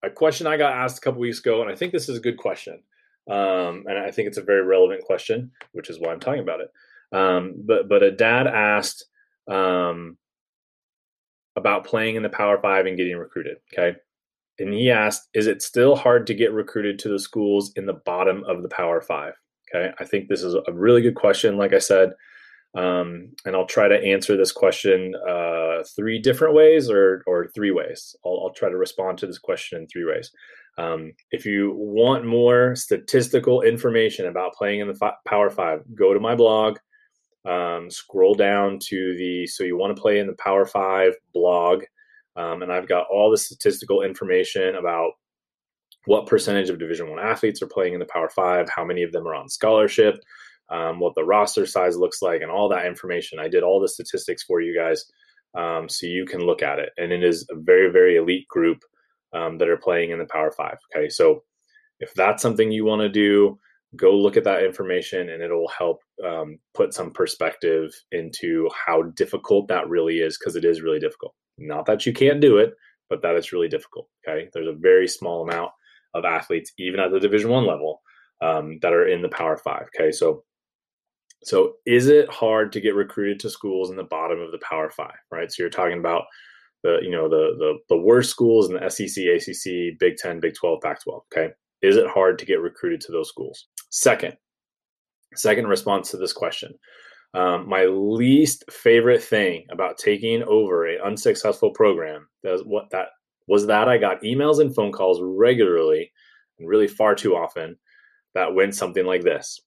a 0.02 0.08
question 0.08 0.46
I 0.46 0.56
got 0.56 0.72
asked 0.72 0.96
a 0.96 1.00
couple 1.02 1.20
weeks 1.20 1.40
ago, 1.40 1.60
and 1.60 1.70
I 1.70 1.74
think 1.74 1.92
this 1.92 2.08
is 2.08 2.16
a 2.16 2.22
good 2.22 2.38
question. 2.38 2.82
Um, 3.28 3.84
and 3.86 3.98
I 3.98 4.10
think 4.10 4.28
it's 4.28 4.38
a 4.38 4.42
very 4.42 4.62
relevant 4.62 5.04
question, 5.04 5.50
which 5.72 5.90
is 5.90 6.00
why 6.00 6.10
I'm 6.10 6.20
talking 6.20 6.40
about 6.40 6.60
it. 6.60 6.70
Um, 7.12 7.54
but 7.66 7.86
but 7.86 8.02
a 8.02 8.10
dad 8.10 8.46
asked 8.46 9.04
um, 9.46 10.16
about 11.54 11.84
playing 11.84 12.16
in 12.16 12.22
the 12.22 12.30
Power 12.30 12.58
Five 12.62 12.86
and 12.86 12.96
getting 12.96 13.18
recruited. 13.18 13.58
Okay, 13.72 13.98
and 14.58 14.72
he 14.72 14.90
asked, 14.90 15.28
"Is 15.34 15.46
it 15.46 15.60
still 15.60 15.96
hard 15.96 16.26
to 16.28 16.34
get 16.34 16.52
recruited 16.52 16.98
to 17.00 17.10
the 17.10 17.18
schools 17.18 17.72
in 17.76 17.84
the 17.84 18.00
bottom 18.06 18.42
of 18.44 18.62
the 18.62 18.70
Power 18.70 19.02
Five? 19.02 19.34
Okay, 19.68 19.92
I 19.98 20.04
think 20.04 20.28
this 20.28 20.42
is 20.42 20.54
a 20.54 20.72
really 20.72 21.02
good 21.02 21.16
question. 21.16 21.58
Like 21.58 21.74
I 21.74 21.78
said, 21.78 22.12
um, 22.76 23.32
and 23.46 23.56
I'll 23.56 23.66
try 23.66 23.88
to 23.88 24.04
answer 24.04 24.36
this 24.36 24.52
question 24.52 25.14
uh, 25.28 25.82
three 25.96 26.18
different 26.18 26.54
ways 26.54 26.90
or 26.90 27.22
or 27.26 27.48
three 27.54 27.70
ways. 27.70 28.14
I'll, 28.24 28.42
I'll, 28.44 28.52
try 28.52 28.68
to 28.68 28.76
respond 28.76 29.18
to 29.18 29.26
this 29.26 29.38
question 29.38 29.80
in 29.80 29.86
three 29.86 30.04
ways. 30.04 30.30
Um, 30.76 31.12
if 31.30 31.46
you 31.46 31.74
want 31.74 32.26
more 32.26 32.76
statistical 32.76 33.62
information 33.62 34.26
about 34.26 34.52
playing 34.52 34.80
in 34.80 34.88
the 34.88 35.12
Power 35.26 35.48
Five, 35.48 35.84
go 35.94 36.12
to 36.12 36.20
my 36.20 36.34
blog. 36.34 36.78
Um, 37.46 37.90
scroll 37.90 38.34
down 38.34 38.80
to 38.88 39.16
the 39.16 39.46
so 39.46 39.64
you 39.64 39.78
want 39.78 39.96
to 39.96 40.02
play 40.02 40.18
in 40.18 40.26
the 40.26 40.34
Power 40.34 40.66
Five 40.66 41.14
blog, 41.32 41.84
um, 42.36 42.62
and 42.62 42.70
I've 42.70 42.88
got 42.88 43.06
all 43.10 43.30
the 43.30 43.38
statistical 43.38 44.02
information 44.02 44.74
about 44.74 45.12
what 46.04 46.26
percentage 46.26 46.68
of 46.68 46.78
Division 46.78 47.08
One 47.08 47.20
athletes 47.20 47.62
are 47.62 47.68
playing 47.68 47.94
in 47.94 48.00
the 48.00 48.06
Power 48.06 48.28
Five, 48.28 48.68
how 48.68 48.84
many 48.84 49.02
of 49.02 49.12
them 49.12 49.26
are 49.26 49.34
on 49.34 49.48
scholarship, 49.48 50.16
um, 50.70 51.00
what 51.00 51.14
the 51.14 51.24
roster 51.24 51.66
size 51.66 51.96
looks 51.96 52.22
like, 52.22 52.42
and 52.42 52.50
all 52.50 52.68
that 52.68 52.86
information. 52.86 53.38
I 53.38 53.48
did 53.48 53.62
all 53.62 53.80
the 53.80 53.88
statistics 53.88 54.42
for 54.42 54.60
you 54.60 54.76
guys, 54.76 55.04
um, 55.54 55.88
so 55.88 56.06
you 56.06 56.24
can 56.26 56.40
look 56.40 56.62
at 56.62 56.78
it. 56.78 56.90
And 56.98 57.12
it 57.12 57.22
is 57.22 57.46
a 57.50 57.56
very 57.56 57.90
very 57.90 58.16
elite 58.16 58.48
group 58.48 58.82
um, 59.32 59.58
that 59.58 59.68
are 59.68 59.76
playing 59.76 60.10
in 60.10 60.18
the 60.18 60.26
Power 60.26 60.50
Five. 60.50 60.78
Okay, 60.94 61.08
so 61.08 61.42
if 62.00 62.12
that's 62.14 62.42
something 62.42 62.70
you 62.70 62.84
want 62.84 63.02
to 63.02 63.08
do, 63.08 63.58
go 63.96 64.14
look 64.14 64.36
at 64.36 64.44
that 64.44 64.64
information, 64.64 65.30
and 65.30 65.42
it'll 65.42 65.68
help 65.68 66.02
um, 66.24 66.58
put 66.74 66.94
some 66.94 67.10
perspective 67.10 67.94
into 68.12 68.68
how 68.86 69.02
difficult 69.02 69.68
that 69.68 69.88
really 69.88 70.18
is 70.18 70.38
because 70.38 70.56
it 70.56 70.64
is 70.64 70.82
really 70.82 71.00
difficult. 71.00 71.34
Not 71.58 71.86
that 71.86 72.04
you 72.04 72.12
can't 72.12 72.40
do 72.40 72.58
it, 72.58 72.74
but 73.08 73.22
that 73.22 73.36
it's 73.36 73.52
really 73.52 73.68
difficult. 73.68 74.08
Okay, 74.26 74.48
there's 74.52 74.68
a 74.68 74.72
very 74.78 75.08
small 75.08 75.48
amount 75.48 75.70
of 76.14 76.24
athletes, 76.24 76.72
even 76.78 77.00
at 77.00 77.10
the 77.12 77.20
Division 77.20 77.50
One 77.50 77.66
level, 77.66 78.02
um, 78.42 78.78
that 78.82 78.92
are 78.92 79.06
in 79.06 79.22
the 79.22 79.28
Power 79.28 79.56
Five. 79.56 79.88
Okay, 79.94 80.12
so 80.12 80.44
so 81.46 81.74
is 81.86 82.08
it 82.08 82.28
hard 82.28 82.72
to 82.72 82.80
get 82.80 82.96
recruited 82.96 83.38
to 83.40 83.50
schools 83.50 83.90
in 83.90 83.96
the 83.96 84.02
bottom 84.02 84.40
of 84.40 84.50
the 84.50 84.58
Power 84.68 84.90
Five? 84.90 85.14
Right. 85.30 85.50
So 85.50 85.62
you're 85.62 85.70
talking 85.70 86.00
about 86.00 86.24
the 86.82 86.98
you 87.02 87.10
know 87.10 87.28
the 87.28 87.54
the 87.56 87.78
the 87.88 87.96
worst 87.96 88.30
schools 88.30 88.68
in 88.68 88.74
the 88.74 88.90
SEC, 88.90 89.24
ACC, 89.24 89.96
Big 90.00 90.16
Ten, 90.16 90.40
Big 90.40 90.54
Twelve, 90.56 90.80
Pac 90.82 91.04
twelve. 91.04 91.22
Okay, 91.32 91.52
is 91.82 91.94
it 91.96 92.10
hard 92.10 92.40
to 92.40 92.46
get 92.46 92.60
recruited 92.60 93.00
to 93.02 93.12
those 93.12 93.28
schools? 93.28 93.68
Second, 93.90 94.36
second 95.36 95.68
response 95.68 96.10
to 96.10 96.16
this 96.16 96.32
question. 96.32 96.74
Um, 97.32 97.68
my 97.68 97.84
least 97.84 98.64
favorite 98.68 99.22
thing 99.22 99.66
about 99.70 99.98
taking 99.98 100.42
over 100.42 100.88
a 100.88 101.00
unsuccessful 101.00 101.70
program 101.70 102.26
that 102.42 102.66
what 102.66 102.90
that 102.90 103.08
was 103.46 103.66
that 103.66 103.88
I 103.88 103.98
got 103.98 104.22
emails 104.22 104.58
and 104.58 104.74
phone 104.74 104.90
calls 104.90 105.20
regularly 105.22 106.10
and 106.58 106.68
really 106.68 106.88
far 106.88 107.14
too 107.14 107.36
often 107.36 107.76
that 108.34 108.52
went 108.52 108.74
something 108.74 109.06
like 109.06 109.22
this. 109.22 109.60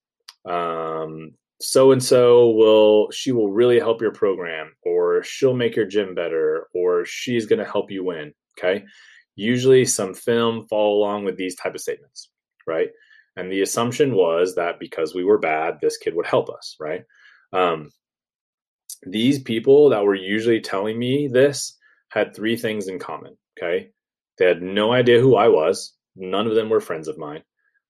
Um, 0.43 1.31
so 1.61 1.91
and 1.91 2.01
so 2.01 2.49
will 2.51 3.11
she 3.11 3.31
will 3.31 3.51
really 3.51 3.79
help 3.79 4.01
your 4.01 4.13
program 4.13 4.71
or 4.83 5.23
she'll 5.23 5.55
make 5.55 5.75
your 5.75 5.85
gym 5.85 6.15
better 6.15 6.67
or 6.73 7.03
she's 7.05 7.45
going 7.45 7.59
to 7.59 7.69
help 7.69 7.91
you 7.91 8.03
win 8.03 8.33
okay? 8.57 8.83
Usually 9.35 9.85
some 9.85 10.13
film 10.13 10.67
follow 10.69 10.93
along 10.95 11.25
with 11.25 11.37
these 11.37 11.55
type 11.55 11.75
of 11.75 11.81
statements 11.81 12.29
right? 12.65 12.89
And 13.35 13.51
the 13.51 13.61
assumption 13.61 14.13
was 14.13 14.55
that 14.55 14.79
because 14.79 15.13
we 15.15 15.23
were 15.23 15.37
bad 15.39 15.79
this 15.81 15.97
kid 15.97 16.15
would 16.15 16.25
help 16.25 16.49
us 16.49 16.75
right? 16.79 17.03
Um, 17.51 17.89
these 19.03 19.39
people 19.39 19.89
that 19.89 20.03
were 20.03 20.15
usually 20.15 20.61
telling 20.61 20.97
me 20.97 21.27
this 21.27 21.77
had 22.09 22.35
three 22.35 22.55
things 22.55 22.87
in 22.87 22.99
common 22.99 23.37
okay? 23.57 23.89
They 24.37 24.45
had 24.45 24.61
no 24.61 24.93
idea 24.93 25.19
who 25.19 25.35
i 25.35 25.49
was. 25.49 25.93
None 26.15 26.47
of 26.47 26.55
them 26.55 26.69
were 26.69 26.79
friends 26.79 27.09
of 27.09 27.17
mine. 27.17 27.43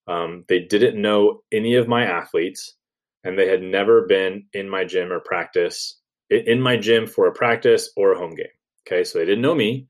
Um, 0.08 0.44
they 0.50 0.60
didn't 0.60 1.00
know 1.00 1.42
any 1.52 1.76
of 1.76 1.88
my 1.88 2.04
athletes 2.04 2.76
and 3.24 3.38
they 3.38 3.48
had 3.48 3.62
never 3.62 4.06
been 4.08 4.46
in 4.54 4.70
my 4.70 4.86
gym 4.86 5.12
or 5.12 5.20
practice 5.20 6.00
in 6.30 6.62
my 6.62 6.78
gym 6.78 7.08
for 7.08 7.28
a 7.28 7.34
practice 7.34 7.92
or 7.98 8.12
a 8.12 8.18
home 8.18 8.36
game. 8.36 8.48
Okay, 8.88 9.04
so 9.04 9.20
they 9.20 9.26
didn't 9.26 9.42
know 9.42 9.56
me. 9.56 9.88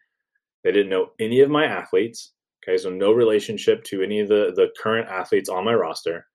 They 0.63 0.71
didn't 0.71 0.89
know 0.89 1.11
any 1.19 1.41
of 1.41 1.49
my 1.49 1.65
athletes. 1.65 2.33
Okay, 2.63 2.77
so 2.77 2.89
no 2.89 3.11
relationship 3.11 3.83
to 3.85 4.01
any 4.01 4.19
of 4.19 4.27
the 4.27 4.53
the 4.55 4.69
current 4.81 5.09
athletes 5.09 5.49
on 5.49 5.65
my 5.65 5.73
roster, 5.73 6.25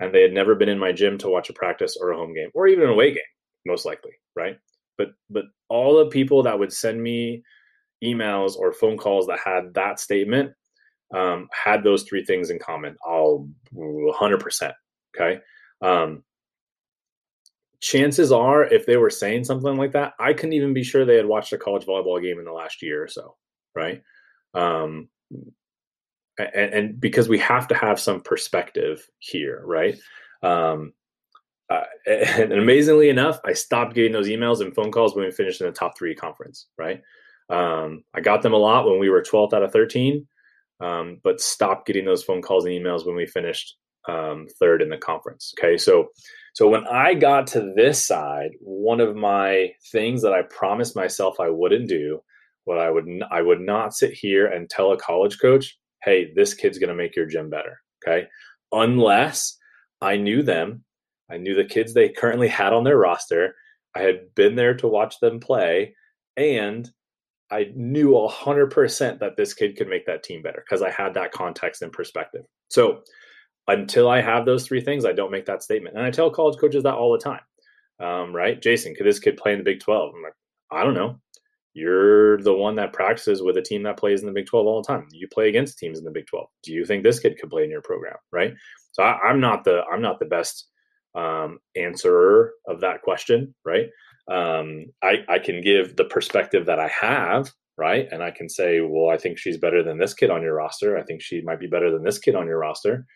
and 0.00 0.14
they 0.14 0.22
had 0.22 0.32
never 0.32 0.54
been 0.54 0.68
in 0.68 0.78
my 0.78 0.92
gym 0.92 1.18
to 1.18 1.28
watch 1.28 1.50
a 1.50 1.54
practice 1.54 1.96
or 2.00 2.10
a 2.10 2.16
home 2.16 2.34
game 2.34 2.50
or 2.54 2.66
even 2.66 2.84
an 2.84 2.90
away 2.90 3.10
game, 3.10 3.22
most 3.66 3.84
likely, 3.84 4.12
right? 4.36 4.58
But 4.96 5.08
but 5.30 5.44
all 5.68 5.98
the 5.98 6.10
people 6.10 6.42
that 6.44 6.58
would 6.58 6.72
send 6.72 7.02
me 7.02 7.42
emails 8.02 8.56
or 8.56 8.72
phone 8.72 8.96
calls 8.96 9.26
that 9.26 9.38
had 9.44 9.74
that 9.74 9.98
statement 9.98 10.52
um, 11.14 11.48
had 11.52 11.82
those 11.82 12.02
three 12.04 12.24
things 12.24 12.50
in 12.50 12.58
common. 12.58 12.96
All 13.06 13.48
100%. 13.74 14.72
Okay. 15.16 15.40
Um, 15.80 16.22
chances 17.84 18.32
are, 18.32 18.64
if 18.64 18.86
they 18.86 18.96
were 18.96 19.10
saying 19.10 19.44
something 19.44 19.76
like 19.76 19.92
that, 19.92 20.14
I 20.18 20.32
couldn't 20.32 20.54
even 20.54 20.72
be 20.72 20.82
sure 20.82 21.04
they 21.04 21.16
had 21.16 21.26
watched 21.26 21.52
a 21.52 21.58
college 21.58 21.84
volleyball 21.84 22.22
game 22.22 22.38
in 22.38 22.46
the 22.46 22.52
last 22.52 22.80
year 22.80 23.02
or 23.02 23.08
so, 23.08 23.36
right? 23.74 24.02
Um, 24.54 25.10
and, 26.38 26.74
and 26.74 27.00
because 27.00 27.28
we 27.28 27.38
have 27.40 27.68
to 27.68 27.74
have 27.74 28.00
some 28.00 28.22
perspective 28.22 29.06
here, 29.18 29.62
right? 29.66 29.98
Um, 30.42 30.94
uh, 31.68 31.84
and 32.06 32.54
amazingly 32.54 33.10
enough, 33.10 33.38
I 33.44 33.52
stopped 33.52 33.94
getting 33.94 34.12
those 34.12 34.28
emails 34.28 34.62
and 34.62 34.74
phone 34.74 34.90
calls 34.90 35.14
when 35.14 35.26
we 35.26 35.30
finished 35.30 35.60
in 35.60 35.66
the 35.66 35.72
top 35.74 35.98
three 35.98 36.14
conference, 36.14 36.68
right? 36.78 37.02
Um, 37.50 38.02
I 38.14 38.22
got 38.22 38.40
them 38.40 38.54
a 38.54 38.58
lot 38.58 38.86
when 38.86 38.98
we 38.98 39.10
were 39.10 39.20
12th 39.20 39.52
out 39.52 39.62
of 39.62 39.72
13, 39.72 40.26
um, 40.80 41.20
but 41.22 41.38
stopped 41.38 41.86
getting 41.86 42.06
those 42.06 42.24
phone 42.24 42.40
calls 42.40 42.64
and 42.64 42.72
emails 42.72 43.04
when 43.04 43.14
we 43.14 43.26
finished 43.26 43.76
um, 44.08 44.46
third 44.58 44.80
in 44.80 44.88
the 44.88 44.96
conference. 44.96 45.52
Okay, 45.58 45.76
so 45.76 46.08
so 46.54 46.68
when 46.68 46.86
I 46.86 47.14
got 47.14 47.48
to 47.48 47.72
this 47.76 48.04
side, 48.04 48.52
one 48.60 49.00
of 49.00 49.16
my 49.16 49.72
things 49.90 50.22
that 50.22 50.32
I 50.32 50.42
promised 50.42 50.94
myself 50.96 51.40
I 51.40 51.50
wouldn't 51.50 51.88
do, 51.88 52.22
what 52.64 52.78
I 52.78 52.90
would 52.90 53.06
I 53.30 53.42
would 53.42 53.60
not 53.60 53.92
sit 53.92 54.12
here 54.12 54.46
and 54.46 54.70
tell 54.70 54.92
a 54.92 54.96
college 54.96 55.38
coach, 55.40 55.76
"Hey, 56.02 56.32
this 56.34 56.54
kid's 56.54 56.78
going 56.78 56.88
to 56.88 56.94
make 56.94 57.16
your 57.16 57.26
gym 57.26 57.50
better." 57.50 57.80
Okay? 58.06 58.28
Unless 58.72 59.58
I 60.00 60.16
knew 60.16 60.42
them, 60.42 60.84
I 61.28 61.38
knew 61.38 61.54
the 61.54 61.64
kids 61.64 61.92
they 61.92 62.08
currently 62.08 62.48
had 62.48 62.72
on 62.72 62.84
their 62.84 62.98
roster, 62.98 63.56
I 63.96 64.02
had 64.02 64.34
been 64.34 64.54
there 64.54 64.74
to 64.74 64.88
watch 64.88 65.18
them 65.20 65.40
play, 65.40 65.94
and 66.36 66.88
I 67.50 67.70
knew 67.74 68.14
100% 68.16 69.18
that 69.20 69.36
this 69.36 69.54
kid 69.54 69.76
could 69.76 69.88
make 69.88 70.06
that 70.06 70.22
team 70.22 70.42
better 70.42 70.64
because 70.64 70.82
I 70.82 70.90
had 70.90 71.14
that 71.14 71.32
context 71.32 71.82
and 71.82 71.92
perspective. 71.92 72.44
So, 72.68 73.02
until 73.68 74.08
I 74.08 74.20
have 74.20 74.44
those 74.44 74.66
three 74.66 74.80
things, 74.80 75.04
I 75.04 75.12
don't 75.12 75.30
make 75.30 75.46
that 75.46 75.62
statement. 75.62 75.96
And 75.96 76.04
I 76.04 76.10
tell 76.10 76.30
college 76.30 76.58
coaches 76.58 76.82
that 76.82 76.94
all 76.94 77.12
the 77.12 77.18
time. 77.18 77.40
Um, 78.00 78.34
right? 78.34 78.60
Jason, 78.60 78.94
could 78.94 79.06
this 79.06 79.18
kid 79.18 79.36
play 79.36 79.52
in 79.52 79.58
the 79.58 79.64
Big 79.64 79.80
12? 79.80 80.12
I'm 80.14 80.22
like, 80.22 80.34
I 80.70 80.84
don't 80.84 80.94
know. 80.94 81.20
You're 81.72 82.40
the 82.42 82.52
one 82.52 82.76
that 82.76 82.92
practices 82.92 83.42
with 83.42 83.56
a 83.56 83.62
team 83.62 83.82
that 83.84 83.96
plays 83.96 84.20
in 84.20 84.26
the 84.26 84.32
Big 84.32 84.46
12 84.46 84.66
all 84.66 84.82
the 84.82 84.86
time. 84.86 85.06
You 85.10 85.26
play 85.28 85.48
against 85.48 85.78
teams 85.78 85.98
in 85.98 86.04
the 86.04 86.10
Big 86.10 86.26
12. 86.26 86.46
Do 86.62 86.72
you 86.72 86.84
think 86.84 87.02
this 87.02 87.18
kid 87.18 87.36
could 87.40 87.50
play 87.50 87.64
in 87.64 87.70
your 87.70 87.82
program? 87.82 88.16
Right. 88.32 88.54
So 88.92 89.02
I, 89.02 89.30
am 89.30 89.40
not 89.40 89.64
the 89.64 89.82
I'm 89.92 90.02
not 90.02 90.18
the 90.18 90.26
best 90.26 90.68
um, 91.14 91.58
answerer 91.74 92.52
of 92.68 92.80
that 92.80 93.02
question. 93.02 93.54
Right. 93.64 93.86
Um, 94.30 94.86
I, 95.02 95.24
I 95.28 95.38
can 95.38 95.62
give 95.62 95.96
the 95.96 96.04
perspective 96.04 96.66
that 96.66 96.78
I 96.78 96.88
have 96.88 97.50
right? 97.76 98.06
And 98.10 98.22
I 98.22 98.30
can 98.30 98.48
say, 98.48 98.80
well, 98.80 99.10
I 99.10 99.18
think 99.18 99.38
she's 99.38 99.58
better 99.58 99.82
than 99.82 99.98
this 99.98 100.14
kid 100.14 100.30
on 100.30 100.42
your 100.42 100.54
roster. 100.54 100.96
I 100.96 101.02
think 101.02 101.20
she 101.20 101.40
might 101.42 101.60
be 101.60 101.66
better 101.66 101.90
than 101.90 102.04
this 102.04 102.18
kid 102.18 102.34
on 102.34 102.46
your 102.46 102.58
roster. 102.58 103.06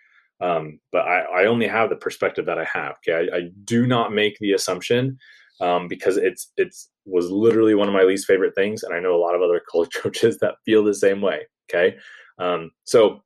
Um, 0.41 0.79
but 0.93 1.01
I, 1.01 1.43
I, 1.43 1.47
only 1.47 1.67
have 1.67 1.91
the 1.91 1.97
perspective 1.97 2.47
that 2.47 2.59
I 2.59 2.67
have. 2.73 2.97
Okay, 2.99 3.29
I, 3.33 3.37
I 3.37 3.41
do 3.65 3.87
not 3.87 4.13
make 4.13 4.39
the 4.39 4.53
assumption 4.53 5.19
um, 5.61 5.89
because 5.89 6.17
it's 6.17 6.53
it's 6.57 6.91
was 7.05 7.31
literally 7.31 7.75
one 7.75 7.89
of 7.89 7.95
my 7.95 8.05
least 8.05 8.27
favorite 8.27 8.55
things, 8.55 8.83
and 8.83 8.95
I 8.95 9.01
know 9.01 9.15
a 9.15 9.19
lot 9.19 9.35
of 9.35 9.43
other 9.43 9.61
college 9.71 9.91
coaches 10.01 10.39
that 10.39 10.55
feel 10.65 10.85
the 10.85 10.95
same 10.95 11.21
way. 11.21 11.47
Okay, 11.69 11.97
um, 12.39 12.71
so 12.85 13.21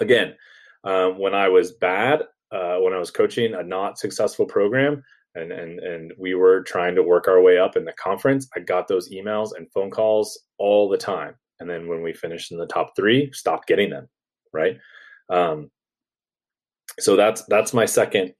again, 0.00 0.34
um, 0.84 1.18
when 1.18 1.34
I 1.34 1.48
was 1.48 1.72
bad, 1.72 2.24
uh, 2.52 2.76
when 2.76 2.92
I 2.92 2.98
was 2.98 3.10
coaching 3.10 3.54
a 3.54 3.62
not 3.62 3.98
successful 3.98 4.44
program, 4.44 5.02
and 5.34 5.50
and 5.50 5.80
and 5.80 6.12
we 6.18 6.34
were 6.34 6.62
trying 6.62 6.94
to 6.94 7.02
work 7.02 7.28
our 7.28 7.40
way 7.40 7.58
up 7.58 7.76
in 7.76 7.84
the 7.84 7.92
conference, 7.92 8.48
I 8.54 8.60
got 8.60 8.88
those 8.88 9.10
emails 9.10 9.50
and 9.56 9.70
phone 9.72 9.90
calls 9.90 10.38
all 10.58 10.88
the 10.88 10.98
time. 10.98 11.34
And 11.60 11.68
then 11.68 11.88
when 11.88 12.02
we 12.02 12.12
finished 12.12 12.52
in 12.52 12.58
the 12.58 12.66
top 12.66 12.92
three, 12.94 13.32
stopped 13.32 13.66
getting 13.66 13.90
them. 13.90 14.08
Right. 14.52 14.78
Um, 15.28 15.70
so 16.98 17.16
that's 17.16 17.42
that's 17.44 17.72
my 17.72 17.86
second 17.86 18.34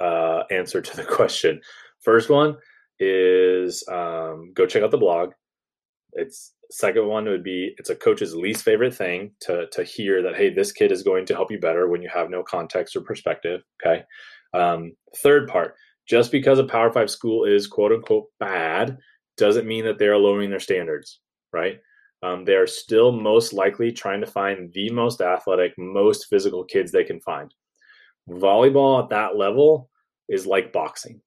uh, 0.00 0.42
answer 0.50 0.80
to 0.80 0.96
the 0.96 1.04
question. 1.18 1.60
First 2.02 2.30
one 2.30 2.56
is 2.98 3.84
um, 3.88 4.52
go 4.54 4.66
check 4.66 4.82
out 4.82 4.90
the 4.90 4.98
blog. 4.98 5.32
it's 6.12 6.54
second 6.70 7.06
one 7.06 7.26
would 7.26 7.44
be 7.44 7.74
it's 7.78 7.90
a 7.90 7.94
coach's 7.94 8.34
least 8.34 8.64
favorite 8.64 8.94
thing 8.94 9.30
to 9.40 9.66
to 9.68 9.84
hear 9.84 10.22
that 10.22 10.34
hey 10.34 10.52
this 10.52 10.72
kid 10.72 10.90
is 10.90 11.02
going 11.02 11.24
to 11.24 11.34
help 11.34 11.50
you 11.50 11.60
better 11.60 11.88
when 11.88 12.02
you 12.02 12.08
have 12.12 12.30
no 12.30 12.42
context 12.42 12.96
or 12.96 13.00
perspective 13.02 13.62
okay 13.80 14.02
um, 14.54 14.92
third 15.18 15.48
part 15.48 15.74
just 16.08 16.32
because 16.32 16.58
a 16.58 16.64
power 16.64 16.92
five 16.92 17.10
school 17.10 17.44
is 17.44 17.66
quote 17.66 17.92
unquote 17.92 18.26
bad 18.40 18.98
doesn't 19.36 19.66
mean 19.66 19.84
that 19.84 19.98
they're 19.98 20.18
lowering 20.18 20.50
their 20.50 20.60
standards 20.60 21.20
right 21.52 21.78
um, 22.22 22.44
they 22.44 22.54
are 22.54 22.66
still 22.66 23.12
most 23.12 23.52
likely 23.52 23.92
trying 23.92 24.20
to 24.20 24.26
find 24.26 24.72
the 24.72 24.90
most 24.90 25.20
athletic 25.20 25.72
most 25.78 26.26
physical 26.28 26.64
kids 26.64 26.90
they 26.90 27.04
can 27.04 27.20
find 27.20 27.52
volleyball 28.28 29.02
at 29.02 29.10
that 29.10 29.36
level 29.36 29.90
is 30.28 30.46
like 30.46 30.72
boxing 30.72 31.20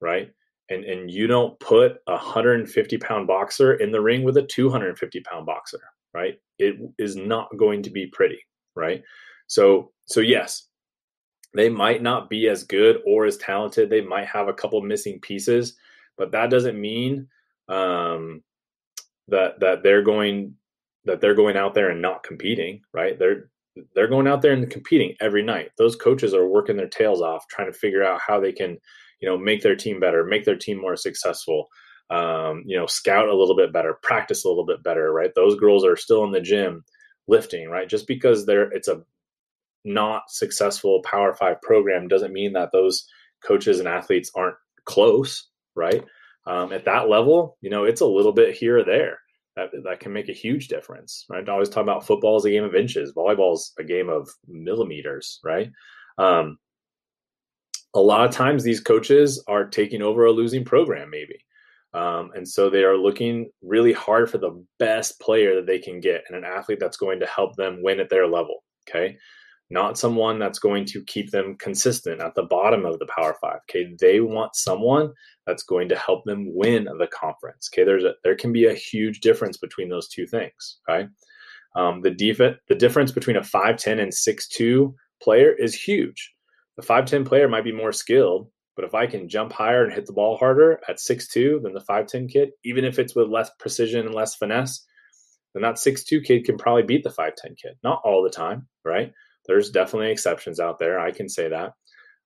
right? 0.00 0.30
And 0.70 0.84
and 0.84 1.10
you 1.10 1.26
don't 1.26 1.58
put 1.60 1.96
a 2.06 2.12
150 2.12 2.98
pound 2.98 3.26
boxer 3.26 3.74
in 3.74 3.90
the 3.90 4.00
ring 4.00 4.22
with 4.22 4.36
a 4.36 4.42
250 4.42 5.20
pound 5.20 5.46
boxer 5.46 5.80
right? 6.12 6.38
It 6.58 6.76
is 6.98 7.16
not 7.16 7.48
going 7.56 7.82
to 7.82 7.90
be 7.90 8.06
pretty 8.06 8.40
right? 8.74 9.02
So 9.46 9.92
so 10.06 10.20
yes 10.20 10.68
they 11.54 11.68
might 11.68 12.02
not 12.02 12.28
be 12.28 12.48
as 12.48 12.64
good 12.64 13.00
or 13.06 13.26
as 13.26 13.36
talented. 13.36 13.88
They 13.88 14.00
might 14.00 14.26
have 14.26 14.48
a 14.48 14.52
couple 14.52 14.80
missing 14.82 15.20
pieces 15.20 15.76
but 16.16 16.30
that 16.32 16.50
doesn't 16.50 16.80
mean 16.80 17.28
um, 17.68 18.42
that 19.28 19.58
that 19.60 19.82
they're 19.82 20.02
going 20.02 20.54
that 21.04 21.20
they're 21.20 21.34
going 21.34 21.56
out 21.56 21.74
there 21.74 21.90
and 21.90 22.00
not 22.00 22.22
competing 22.22 22.82
right? 22.92 23.18
They're 23.18 23.50
they're 23.94 24.08
going 24.08 24.28
out 24.28 24.42
there 24.42 24.52
and 24.52 24.70
competing 24.70 25.14
every 25.20 25.42
night. 25.42 25.70
Those 25.78 25.96
coaches 25.96 26.34
are 26.34 26.46
working 26.46 26.76
their 26.76 26.88
tails 26.88 27.20
off 27.20 27.46
trying 27.48 27.70
to 27.72 27.78
figure 27.78 28.04
out 28.04 28.20
how 28.26 28.40
they 28.40 28.52
can 28.52 28.78
you 29.20 29.28
know 29.28 29.38
make 29.38 29.62
their 29.62 29.76
team 29.76 30.00
better 30.00 30.24
make 30.24 30.44
their 30.44 30.56
team 30.56 30.80
more 30.80 30.96
successful 30.96 31.68
um, 32.10 32.62
you 32.66 32.76
know 32.76 32.86
scout 32.86 33.28
a 33.28 33.36
little 33.36 33.56
bit 33.56 33.72
better 33.72 33.98
practice 34.02 34.44
a 34.44 34.48
little 34.48 34.66
bit 34.66 34.82
better 34.82 35.12
right? 35.12 35.30
Those 35.34 35.58
girls 35.58 35.84
are 35.84 35.96
still 35.96 36.24
in 36.24 36.32
the 36.32 36.40
gym 36.40 36.84
lifting 37.26 37.68
right? 37.68 37.88
Just 37.88 38.06
because 38.06 38.46
they're 38.46 38.70
it's 38.72 38.88
a 38.88 39.02
not 39.84 40.22
successful 40.28 41.02
power 41.04 41.34
five 41.34 41.60
program 41.62 42.08
doesn't 42.08 42.32
mean 42.32 42.52
that 42.54 42.70
those 42.72 43.06
coaches 43.44 43.78
and 43.78 43.88
athletes 43.88 44.30
aren't 44.34 44.56
close 44.84 45.48
right? 45.74 46.04
Um, 46.46 46.72
at 46.74 46.84
that 46.84 47.08
level 47.08 47.56
you 47.60 47.70
know 47.70 47.84
it's 47.84 48.02
a 48.02 48.06
little 48.06 48.32
bit 48.32 48.54
here 48.54 48.78
or 48.78 48.84
there 48.84 49.18
that, 49.56 49.70
that 49.84 50.00
can 50.00 50.12
make 50.12 50.28
a 50.28 50.32
huge 50.32 50.68
difference 50.68 51.26
right? 51.28 51.48
I 51.48 51.52
always 51.52 51.68
talk 51.68 51.82
about 51.82 52.06
football 52.06 52.36
is 52.36 52.44
a 52.44 52.50
game 52.50 52.64
of 52.64 52.74
inches. 52.74 53.12
Volleyball 53.12 53.54
is 53.54 53.72
a 53.78 53.84
game 53.84 54.08
of 54.08 54.28
millimeters 54.46 55.40
right? 55.44 55.70
Um, 56.18 56.58
a 57.94 58.00
lot 58.00 58.24
of 58.24 58.32
times 58.32 58.62
these 58.62 58.80
coaches 58.80 59.42
are 59.46 59.66
taking 59.66 60.02
over 60.02 60.26
a 60.26 60.32
losing 60.32 60.64
program 60.64 61.10
maybe. 61.10 61.38
Um, 61.92 62.32
and 62.34 62.46
so 62.46 62.68
they 62.68 62.82
are 62.82 62.96
looking 62.96 63.50
really 63.62 63.92
hard 63.92 64.28
for 64.28 64.38
the 64.38 64.64
best 64.80 65.20
player 65.20 65.54
that 65.54 65.66
they 65.66 65.78
can 65.78 66.00
get 66.00 66.24
and 66.28 66.36
an 66.36 66.44
athlete 66.44 66.80
that's 66.80 66.96
going 66.96 67.20
to 67.20 67.26
help 67.26 67.54
them 67.54 67.82
win 67.82 68.00
at 68.00 68.10
their 68.10 68.26
level 68.26 68.64
okay? 68.88 69.16
Not 69.70 69.98
someone 69.98 70.38
that's 70.38 70.58
going 70.58 70.84
to 70.86 71.02
keep 71.04 71.30
them 71.30 71.56
consistent 71.58 72.20
at 72.20 72.34
the 72.34 72.42
bottom 72.42 72.84
of 72.84 72.98
the 72.98 73.06
power 73.06 73.36
five 73.40 73.60
okay? 73.70 73.94
They 73.98 74.20
want 74.20 74.56
someone 74.56 75.12
that's 75.46 75.62
going 75.62 75.88
to 75.88 75.96
help 75.96 76.24
them 76.24 76.54
win 76.54 76.84
the 76.98 77.08
conference 77.08 77.68
okay 77.72 77.84
there's 77.84 78.04
a 78.04 78.14
there 78.24 78.36
can 78.36 78.52
be 78.52 78.66
a 78.66 78.74
huge 78.74 79.20
difference 79.20 79.56
between 79.56 79.88
those 79.88 80.08
two 80.08 80.26
things 80.26 80.78
okay 80.88 81.06
um, 81.76 82.02
the 82.02 82.10
def- 82.10 82.58
the 82.68 82.74
difference 82.74 83.10
between 83.10 83.36
a 83.36 83.40
5'10 83.40 84.00
and 84.00 84.14
six 84.14 84.48
two 84.48 84.94
player 85.20 85.52
is 85.52 85.74
huge 85.74 86.34
the 86.76 86.82
5'10 86.82 87.26
player 87.26 87.48
might 87.48 87.64
be 87.64 87.72
more 87.72 87.92
skilled, 87.92 88.50
but 88.74 88.84
if 88.84 88.94
I 88.94 89.06
can 89.06 89.28
jump 89.28 89.52
higher 89.52 89.84
and 89.84 89.92
hit 89.92 90.06
the 90.06 90.12
ball 90.12 90.36
harder 90.36 90.80
at 90.88 90.98
six 90.98 91.28
two 91.28 91.60
than 91.62 91.72
the 91.72 91.80
5'10 91.80 92.28
kid, 92.30 92.50
even 92.64 92.84
if 92.84 92.98
it's 92.98 93.14
with 93.14 93.28
less 93.28 93.50
precision 93.58 94.06
and 94.06 94.14
less 94.14 94.34
finesse, 94.34 94.84
then 95.52 95.62
that 95.62 95.78
six 95.78 96.02
two 96.02 96.20
kid 96.20 96.44
can 96.44 96.58
probably 96.58 96.82
beat 96.82 97.04
the 97.04 97.10
5'10 97.10 97.56
kid. 97.60 97.76
Not 97.84 98.02
all 98.04 98.22
the 98.22 98.30
time, 98.30 98.66
right? 98.84 99.12
There's 99.46 99.70
definitely 99.70 100.10
exceptions 100.10 100.58
out 100.58 100.78
there. 100.78 100.98
I 100.98 101.12
can 101.12 101.28
say 101.28 101.48
that. 101.48 101.74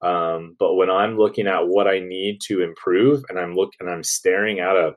Um, 0.01 0.57
but 0.59 0.75
when 0.75 0.91
I'm 0.91 1.19
looking 1.19 1.47
at 1.47 1.67
what 1.67 1.89
I 1.89 1.99
need 1.99 2.41
to 2.47 2.63
improve 2.63 3.25
and 3.29 3.39
I'm 3.39 3.55
looking 3.55 3.79
and 3.81 3.91
I'm 3.91 4.05
staring 4.05 4.61
at 4.61 4.77
a 4.77 4.93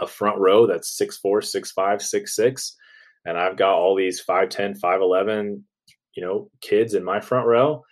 a 0.00 0.06
front 0.06 0.38
row 0.38 0.66
that's 0.66 0.96
six 0.96 1.18
four, 1.18 1.42
six 1.42 1.70
five, 1.70 2.00
six 2.00 2.34
six, 2.34 2.76
and 3.24 3.38
I've 3.38 3.56
got 3.56 3.74
all 3.74 3.94
these 3.94 4.24
5'10, 4.24 4.80
5'11, 4.80 5.62
you 6.14 6.24
know, 6.24 6.50
kids 6.60 6.94
in 6.94 7.04
my 7.04 7.20
front 7.20 7.46
row, 7.46 7.82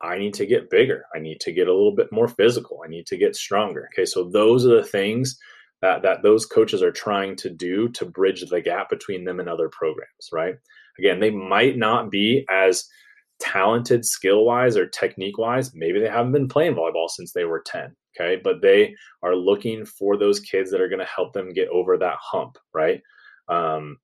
I 0.00 0.18
need 0.18 0.34
to 0.34 0.46
get 0.46 0.70
bigger. 0.70 1.04
I 1.14 1.18
need 1.18 1.40
to 1.40 1.52
get 1.52 1.68
a 1.68 1.72
little 1.72 1.94
bit 1.94 2.12
more 2.12 2.28
physical. 2.28 2.80
I 2.84 2.88
need 2.88 3.06
to 3.06 3.16
get 3.16 3.34
stronger. 3.34 3.88
Okay, 3.92 4.04
so 4.04 4.28
those 4.28 4.66
are 4.66 4.76
the 4.76 4.84
things 4.84 5.38
that 5.82 6.02
that 6.02 6.22
those 6.22 6.46
coaches 6.46 6.82
are 6.82 6.92
trying 6.92 7.36
to 7.36 7.50
do 7.50 7.88
to 7.90 8.04
bridge 8.04 8.44
the 8.48 8.60
gap 8.60 8.90
between 8.90 9.24
them 9.24 9.40
and 9.40 9.48
other 9.48 9.70
programs, 9.70 10.28
right? 10.32 10.56
Again, 10.98 11.20
they 11.20 11.30
might 11.30 11.76
not 11.76 12.10
be 12.10 12.44
as 12.50 12.86
talented 13.40 14.04
skill 14.04 14.44
wise 14.44 14.76
or 14.76 14.86
technique 14.86 15.38
wise. 15.38 15.74
Maybe 15.74 16.00
they 16.00 16.08
haven't 16.08 16.32
been 16.32 16.48
playing 16.48 16.74
volleyball 16.74 17.08
since 17.08 17.32
they 17.32 17.44
were 17.44 17.62
10. 17.66 17.94
Okay. 18.18 18.40
But 18.42 18.62
they 18.62 18.94
are 19.22 19.36
looking 19.36 19.84
for 19.84 20.16
those 20.16 20.40
kids 20.40 20.70
that 20.70 20.80
are 20.80 20.88
going 20.88 21.00
to 21.00 21.04
help 21.04 21.32
them 21.32 21.52
get 21.52 21.68
over 21.68 21.98
that 21.98 22.16
hump. 22.20 22.56
Right. 22.74 23.02
Um, 23.48 23.98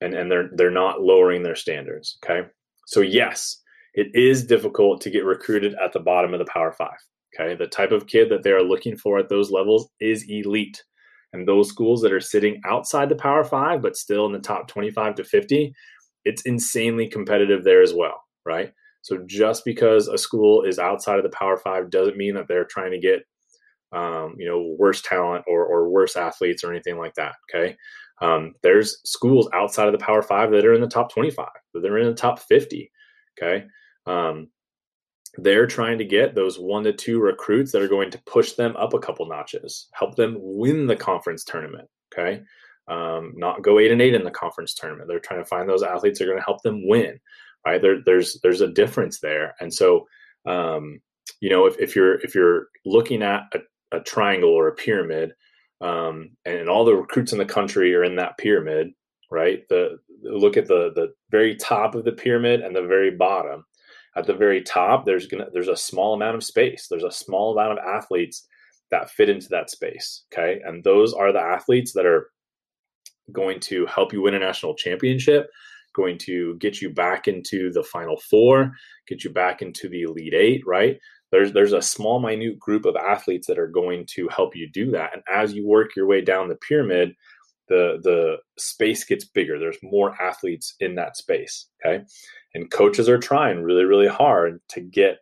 and, 0.00 0.14
and 0.14 0.30
they're, 0.30 0.50
they're 0.54 0.70
not 0.70 1.02
lowering 1.02 1.42
their 1.42 1.56
standards. 1.56 2.18
Okay. 2.24 2.48
So 2.86 3.00
yes, 3.00 3.60
it 3.94 4.08
is 4.14 4.46
difficult 4.46 5.00
to 5.02 5.10
get 5.10 5.24
recruited 5.24 5.74
at 5.82 5.92
the 5.92 6.00
bottom 6.00 6.32
of 6.32 6.38
the 6.38 6.50
Power 6.52 6.72
Five. 6.72 6.98
Okay. 7.38 7.54
The 7.54 7.66
type 7.66 7.92
of 7.92 8.06
kid 8.06 8.28
that 8.30 8.42
they 8.42 8.50
are 8.50 8.62
looking 8.62 8.96
for 8.96 9.18
at 9.18 9.28
those 9.28 9.50
levels 9.50 9.88
is 10.00 10.24
elite. 10.28 10.82
And 11.32 11.46
those 11.46 11.68
schools 11.68 12.02
that 12.02 12.12
are 12.12 12.20
sitting 12.20 12.60
outside 12.66 13.08
the 13.08 13.14
Power 13.14 13.44
Five, 13.44 13.82
but 13.82 13.96
still 13.96 14.26
in 14.26 14.32
the 14.32 14.40
top 14.40 14.66
25 14.68 15.14
to 15.14 15.24
50, 15.24 15.72
it's 16.24 16.42
insanely 16.42 17.08
competitive 17.08 17.64
there 17.64 17.82
as 17.82 17.94
well. 17.94 18.20
Right. 18.44 18.72
So 19.02 19.18
just 19.26 19.64
because 19.64 20.08
a 20.08 20.18
school 20.18 20.62
is 20.62 20.78
outside 20.78 21.18
of 21.18 21.22
the 21.22 21.36
Power 21.36 21.56
Five 21.56 21.90
doesn't 21.90 22.16
mean 22.16 22.34
that 22.34 22.48
they're 22.48 22.64
trying 22.64 22.92
to 22.92 22.98
get, 22.98 23.22
um, 23.92 24.34
you 24.38 24.46
know, 24.46 24.76
worse 24.78 25.00
talent 25.02 25.44
or, 25.48 25.64
or 25.64 25.88
worse 25.88 26.16
athletes 26.16 26.62
or 26.62 26.70
anything 26.70 26.98
like 26.98 27.14
that. 27.14 27.34
Okay. 27.48 27.76
Um, 28.20 28.54
there's 28.62 29.00
schools 29.04 29.48
outside 29.54 29.86
of 29.86 29.92
the 29.92 30.04
Power 30.04 30.22
Five 30.22 30.50
that 30.50 30.66
are 30.66 30.74
in 30.74 30.82
the 30.82 30.88
top 30.88 31.12
25, 31.12 31.48
that 31.74 31.84
are 31.90 31.98
in 31.98 32.08
the 32.08 32.14
top 32.14 32.38
50. 32.40 32.90
Okay. 33.40 33.66
Um, 34.06 34.48
they're 35.38 35.66
trying 35.66 35.98
to 35.98 36.04
get 36.04 36.34
those 36.34 36.58
one 36.58 36.84
to 36.84 36.92
two 36.92 37.20
recruits 37.20 37.72
that 37.72 37.82
are 37.82 37.88
going 37.88 38.10
to 38.10 38.22
push 38.26 38.52
them 38.52 38.76
up 38.76 38.94
a 38.94 38.98
couple 38.98 39.26
notches, 39.26 39.88
help 39.92 40.16
them 40.16 40.36
win 40.38 40.86
the 40.86 40.96
conference 40.96 41.44
tournament. 41.44 41.88
Okay. 42.12 42.42
Um, 42.88 43.34
not 43.36 43.62
go 43.62 43.78
eight 43.78 43.92
and 43.92 44.02
eight 44.02 44.14
in 44.14 44.24
the 44.24 44.30
conference 44.30 44.74
tournament. 44.74 45.08
They're 45.08 45.20
trying 45.20 45.40
to 45.40 45.48
find 45.48 45.68
those 45.68 45.84
athletes 45.84 46.18
that 46.18 46.24
are 46.24 46.32
going 46.32 46.40
to 46.40 46.44
help 46.44 46.62
them 46.62 46.86
win. 46.88 47.20
Right. 47.66 47.80
There, 47.80 47.98
there's 48.04 48.38
there's 48.42 48.62
a 48.62 48.72
difference 48.72 49.20
there. 49.20 49.54
And 49.60 49.72
so 49.72 50.06
um, 50.46 51.00
you 51.40 51.50
know, 51.50 51.66
if, 51.66 51.78
if 51.78 51.94
you're 51.94 52.20
if 52.20 52.34
you're 52.34 52.68
looking 52.84 53.22
at 53.22 53.42
a, 53.54 53.98
a 53.98 54.00
triangle 54.00 54.50
or 54.50 54.68
a 54.68 54.74
pyramid, 54.74 55.32
um, 55.80 56.30
and 56.44 56.68
all 56.68 56.84
the 56.84 56.94
recruits 56.94 57.32
in 57.32 57.38
the 57.38 57.44
country 57.44 57.94
are 57.94 58.04
in 58.04 58.16
that 58.16 58.38
pyramid, 58.38 58.88
right? 59.30 59.62
The 59.68 59.98
look 60.22 60.56
at 60.56 60.66
the 60.66 60.92
the 60.94 61.12
very 61.30 61.56
top 61.56 61.94
of 61.94 62.04
the 62.04 62.12
pyramid 62.12 62.60
and 62.60 62.74
the 62.74 62.82
very 62.82 63.10
bottom 63.10 63.64
at 64.16 64.26
the 64.26 64.34
very 64.34 64.62
top 64.62 65.06
there's 65.06 65.26
gonna 65.26 65.46
there's 65.52 65.68
a 65.68 65.76
small 65.76 66.14
amount 66.14 66.36
of 66.36 66.44
space 66.44 66.86
there's 66.90 67.04
a 67.04 67.10
small 67.10 67.52
amount 67.52 67.78
of 67.78 67.84
athletes 67.84 68.46
that 68.90 69.10
fit 69.10 69.28
into 69.28 69.48
that 69.48 69.70
space 69.70 70.24
okay 70.32 70.60
and 70.64 70.82
those 70.84 71.12
are 71.12 71.32
the 71.32 71.40
athletes 71.40 71.92
that 71.92 72.06
are 72.06 72.30
going 73.32 73.60
to 73.60 73.86
help 73.86 74.12
you 74.12 74.22
win 74.22 74.34
a 74.34 74.38
national 74.38 74.74
championship 74.74 75.48
going 75.94 76.18
to 76.18 76.56
get 76.56 76.80
you 76.80 76.90
back 76.90 77.28
into 77.28 77.72
the 77.72 77.82
final 77.82 78.18
four 78.18 78.72
get 79.08 79.24
you 79.24 79.30
back 79.30 79.60
into 79.62 79.88
the 79.88 80.02
elite 80.02 80.34
eight 80.34 80.62
right? 80.66 80.98
There's 81.30 81.52
there's 81.52 81.72
a 81.72 81.82
small 81.82 82.20
minute 82.20 82.58
group 82.58 82.84
of 82.84 82.96
athletes 82.96 83.46
that 83.46 83.58
are 83.58 83.68
going 83.68 84.06
to 84.10 84.28
help 84.28 84.56
you 84.56 84.68
do 84.68 84.90
that. 84.92 85.12
And 85.12 85.22
as 85.32 85.52
you 85.52 85.66
work 85.66 85.94
your 85.94 86.06
way 86.06 86.20
down 86.20 86.48
the 86.48 86.56
pyramid 86.56 87.14
the 87.68 88.00
the 88.02 88.36
space 88.58 89.04
gets 89.04 89.24
bigger. 89.24 89.58
There's 89.58 89.78
more 89.82 90.20
athletes 90.20 90.74
in 90.80 90.94
that 90.96 91.16
space 91.16 91.66
okay? 91.84 92.04
And 92.54 92.70
coaches 92.70 93.08
are 93.08 93.18
trying 93.18 93.62
really 93.62 93.84
really 93.84 94.08
hard 94.08 94.60
to 94.68 94.80
get 94.80 95.18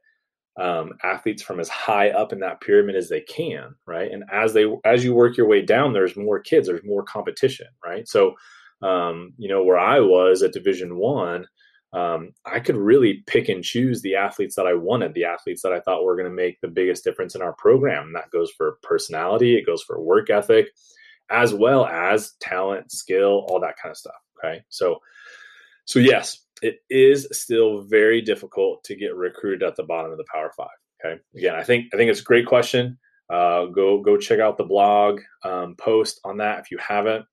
um, 0.59 0.95
athletes 1.05 1.41
from 1.41 1.61
as 1.61 1.69
high 1.69 2.11
up 2.11 2.33
in 2.33 2.41
that 2.41 2.61
pyramid 2.61 2.97
as 2.97 3.09
they 3.09 3.21
can 3.21 3.75
right? 3.87 4.11
And 4.11 4.25
as 4.33 4.55
they 4.55 4.67
as 4.85 5.05
you 5.05 5.15
work 5.15 5.37
your 5.37 5.47
way 5.47 5.63
down 5.63 5.93
there's 5.93 6.17
more 6.17 6.41
kids 6.41 6.67
there's 6.67 6.85
more 6.85 7.05
competition 7.05 7.69
right? 7.85 8.09
So 8.09 8.35
um, 8.83 9.33
you 9.38 9.49
know 9.49 9.62
where 9.62 9.79
i 9.79 10.01
was 10.01 10.43
at 10.43 10.53
division 10.53 10.97
one 10.97 11.47
um, 11.93 12.33
i 12.45 12.61
could 12.61 12.77
really 12.77 13.25
pick 13.27 13.49
and 13.49 13.64
choose 13.64 14.03
the 14.03 14.14
athletes 14.17 14.57
that 14.57 14.67
i 14.67 14.75
wanted 14.75 15.14
the 15.14 15.25
athletes 15.25 15.62
that 15.62 15.73
i 15.73 15.81
thought 15.81 16.05
were 16.05 16.17
going 16.17 16.29
to 16.29 16.35
make 16.35 16.61
the 16.61 16.69
biggest 16.69 17.05
difference 17.05 17.35
in 17.35 17.43
our 17.43 17.55
program 17.55 18.07
and 18.09 18.17
that 18.17 18.31
goes 18.31 18.51
for 18.57 18.79
personality 18.83 19.57
it 19.57 19.67
goes 19.67 19.83
for 19.83 20.01
work 20.01 20.31
ethic 20.31 20.69
as 21.31 21.53
well 21.53 21.87
as 21.87 22.35
talent 22.41 22.91
skill 22.91 23.47
all 23.49 23.61
that 23.61 23.77
kind 23.83 23.91
of 23.91 23.97
stuff 23.97 24.14
okay 24.38 24.62
so 24.69 24.99
so 25.87 25.99
yes 25.99 26.45
it 26.62 26.81
is 26.91 27.29
still 27.33 27.83
very 27.83 28.21
difficult 28.21 28.85
to 28.85 28.97
get 28.97 29.14
recruited 29.14 29.62
at 29.62 29.77
the 29.77 29.83
bottom 29.83 30.11
of 30.11 30.19
the 30.19 30.25
Power 30.33 30.53
Five. 30.57 30.69
Okay, 31.05 31.21
again, 31.37 31.55
I 31.55 31.62
think 31.62 31.87
I 31.93 31.97
think 31.97 32.11
it's 32.11 32.21
a 32.21 32.25
great 32.25 32.47
question. 32.47 32.99
Uh, 33.31 33.67
go 33.67 34.01
go 34.01 34.17
check 34.17 34.41
out 34.41 34.57
the 34.57 34.64
blog 34.64 35.21
um, 35.45 35.77
post 35.77 36.21
on 36.25 36.38
that 36.38 36.61
if 36.61 36.71
you 36.71 36.79
haven't. 36.79 37.25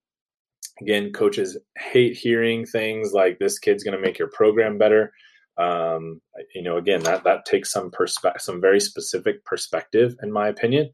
Again, 0.81 1.11
coaches 1.11 1.57
hate 1.77 2.17
hearing 2.17 2.65
things 2.65 3.13
like 3.13 3.39
this 3.39 3.59
kid's 3.59 3.83
going 3.83 3.95
to 3.95 4.01
make 4.01 4.19
your 4.19 4.29
program 4.29 4.77
better. 4.77 5.11
Um, 5.57 6.21
you 6.53 6.61
know, 6.61 6.77
again, 6.77 7.01
that 7.03 7.23
that 7.23 7.45
takes 7.45 7.71
some 7.71 7.89
perspective, 7.91 8.41
some 8.41 8.59
very 8.59 8.79
specific 8.79 9.43
perspective, 9.45 10.15
in 10.21 10.31
my 10.31 10.49
opinion. 10.49 10.89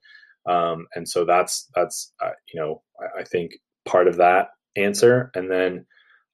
Um, 0.46 0.88
and 0.96 1.08
so 1.08 1.26
that's 1.26 1.68
that's 1.76 2.14
uh, 2.24 2.32
you 2.54 2.60
know, 2.60 2.82
I, 3.00 3.22
I, 3.22 3.24
think 3.24 3.54
part 3.86 4.08
of 4.08 4.18
that 4.18 4.50
answer. 4.76 5.32
And 5.36 5.52
then, 5.52 5.86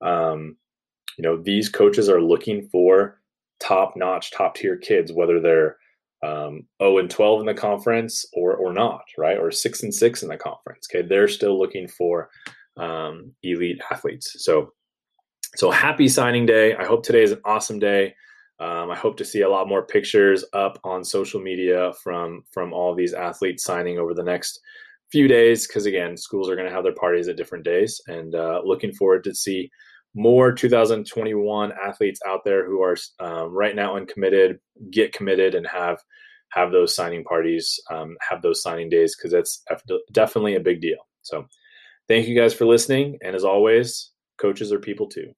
um, 0.01 0.55
you 1.17 1.23
know, 1.23 1.41
these 1.41 1.67
coaches 1.67 2.09
are 2.09 2.21
looking 2.21 2.67
for 2.69 3.21
top 3.59 3.93
notch, 3.95 4.31
top 4.31 4.55
tier 4.55 4.77
kids, 4.77 5.11
whether 5.11 5.39
they're 5.41 5.77
um, 6.23 6.67
0 6.81 6.99
and 6.99 7.09
12 7.09 7.41
in 7.41 7.45
the 7.45 7.53
conference 7.53 8.25
or 8.33 8.55
or 8.55 8.73
not, 8.73 9.03
right? 9.17 9.37
Or 9.37 9.51
six 9.51 9.83
and 9.83 9.93
six 9.93 10.23
in 10.23 10.29
the 10.29 10.37
conference. 10.37 10.87
Okay, 10.89 11.05
they're 11.07 11.27
still 11.27 11.57
looking 11.57 11.87
for 11.87 12.29
um, 12.77 13.33
elite 13.43 13.81
athletes. 13.91 14.35
So, 14.37 14.71
so 15.55 15.71
happy 15.71 16.07
signing 16.07 16.45
day! 16.45 16.75
I 16.75 16.85
hope 16.85 17.03
today 17.03 17.23
is 17.23 17.31
an 17.31 17.41
awesome 17.45 17.79
day. 17.79 18.15
Um, 18.59 18.89
I 18.89 18.95
hope 18.95 19.17
to 19.17 19.25
see 19.25 19.41
a 19.41 19.49
lot 19.49 19.67
more 19.67 19.85
pictures 19.85 20.43
up 20.53 20.79
on 20.83 21.03
social 21.03 21.39
media 21.39 21.93
from 22.03 22.43
from 22.51 22.73
all 22.73 22.95
these 22.95 23.13
athletes 23.13 23.63
signing 23.63 23.99
over 23.99 24.13
the 24.13 24.23
next 24.23 24.59
few 25.11 25.27
days. 25.27 25.67
Because 25.67 25.85
again, 25.85 26.17
schools 26.17 26.49
are 26.49 26.55
going 26.55 26.67
to 26.67 26.73
have 26.73 26.83
their 26.83 26.95
parties 26.95 27.27
at 27.27 27.37
different 27.37 27.65
days, 27.65 28.01
and 28.07 28.35
uh, 28.35 28.61
looking 28.63 28.93
forward 28.93 29.23
to 29.25 29.35
see 29.35 29.69
more 30.15 30.51
2021 30.51 31.71
athletes 31.85 32.19
out 32.27 32.43
there 32.43 32.65
who 32.65 32.81
are 32.81 32.95
um, 33.19 33.51
right 33.53 33.75
now 33.75 33.95
uncommitted 33.95 34.57
get 34.91 35.13
committed 35.13 35.53
and 35.53 35.67
have 35.67 35.99
have 36.49 36.71
those 36.71 36.95
signing 36.95 37.23
parties, 37.23 37.79
um, 37.91 38.15
have 38.27 38.41
those 38.41 38.61
signing 38.61 38.89
days 38.89 39.15
because 39.15 39.31
that's 39.31 39.63
definitely 40.11 40.55
a 40.55 40.61
big 40.61 40.81
deal. 40.81 40.97
So, 41.21 41.45
thank 42.07 42.27
you 42.27 42.39
guys 42.39 42.53
for 42.53 42.65
listening, 42.65 43.17
and 43.21 43.35
as 43.35 43.43
always, 43.43 44.11
coaches 44.37 44.71
are 44.71 44.79
people 44.79 45.07
too. 45.07 45.33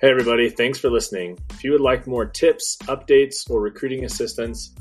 Hey, 0.00 0.10
everybody, 0.10 0.50
thanks 0.50 0.80
for 0.80 0.90
listening. 0.90 1.38
If 1.50 1.62
you 1.62 1.70
would 1.70 1.80
like 1.80 2.08
more 2.08 2.26
tips, 2.26 2.76
updates, 2.88 3.48
or 3.48 3.60
recruiting 3.60 4.04
assistance, 4.04 4.74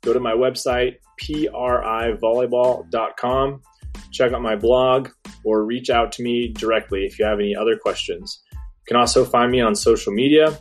go 0.00 0.14
to 0.14 0.20
my 0.20 0.32
website, 0.32 0.94
privolleyball.com, 1.22 3.62
check 4.10 4.32
out 4.32 4.40
my 4.40 4.56
blog, 4.56 5.10
or 5.44 5.66
reach 5.66 5.90
out 5.90 6.12
to 6.12 6.22
me 6.22 6.48
directly 6.48 7.04
if 7.04 7.18
you 7.18 7.26
have 7.26 7.40
any 7.40 7.54
other 7.54 7.76
questions. 7.76 8.40
You 8.52 8.58
can 8.88 8.96
also 8.96 9.26
find 9.26 9.52
me 9.52 9.60
on 9.60 9.74
social 9.74 10.14
media 10.14 10.58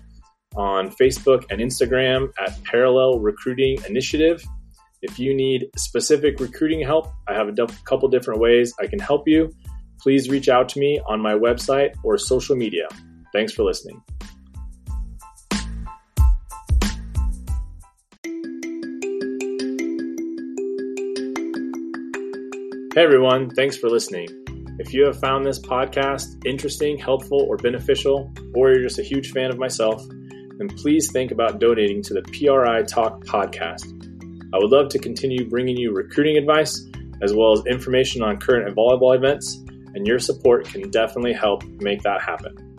on 0.55 0.89
Facebook 0.89 1.45
and 1.49 1.61
Instagram 1.61 2.31
at 2.39 2.63
Parallel 2.63 3.19
Recruiting 3.19 3.77
Initiative. 3.87 4.43
If 5.01 5.19
you 5.19 5.33
need 5.33 5.69
specific 5.75 6.39
recruiting 6.39 6.81
help, 6.81 7.11
I 7.27 7.33
have 7.33 7.49
a 7.49 7.67
couple 7.85 8.07
different 8.09 8.39
ways 8.39 8.73
I 8.79 8.87
can 8.87 8.99
help 8.99 9.27
you. 9.27 9.51
Please 9.99 10.29
reach 10.29 10.49
out 10.49 10.69
to 10.69 10.79
me 10.79 10.99
on 11.07 11.19
my 11.19 11.33
website 11.33 11.93
or 12.03 12.17
social 12.17 12.55
media. 12.55 12.87
Thanks 13.33 13.53
for 13.53 13.63
listening. 13.63 14.01
Hey 22.95 23.03
everyone, 23.03 23.49
thanks 23.49 23.75
for 23.75 23.89
listening. 23.89 24.27
If 24.77 24.93
you 24.93 25.03
have 25.05 25.19
found 25.19 25.45
this 25.45 25.59
podcast 25.59 26.45
interesting, 26.45 26.97
helpful, 26.97 27.41
or 27.49 27.57
beneficial, 27.57 28.31
or 28.55 28.71
you're 28.71 28.83
just 28.83 28.99
a 28.99 29.03
huge 29.03 29.31
fan 29.31 29.49
of 29.49 29.57
myself, 29.57 30.03
then 30.57 30.67
please 30.69 31.11
think 31.11 31.31
about 31.31 31.59
donating 31.59 32.01
to 32.03 32.13
the 32.13 32.21
PRI 32.21 32.83
Talk 32.83 33.23
podcast. 33.25 33.85
I 34.53 34.57
would 34.57 34.69
love 34.69 34.89
to 34.89 34.99
continue 34.99 35.49
bringing 35.49 35.77
you 35.77 35.93
recruiting 35.93 36.37
advice 36.37 36.85
as 37.21 37.33
well 37.33 37.53
as 37.53 37.65
information 37.65 38.21
on 38.21 38.37
current 38.37 38.75
volleyball 38.75 39.15
events, 39.15 39.55
and 39.95 40.05
your 40.05 40.19
support 40.19 40.65
can 40.65 40.89
definitely 40.91 41.33
help 41.33 41.63
make 41.81 42.03
that 42.03 42.21
happen. 42.21 42.72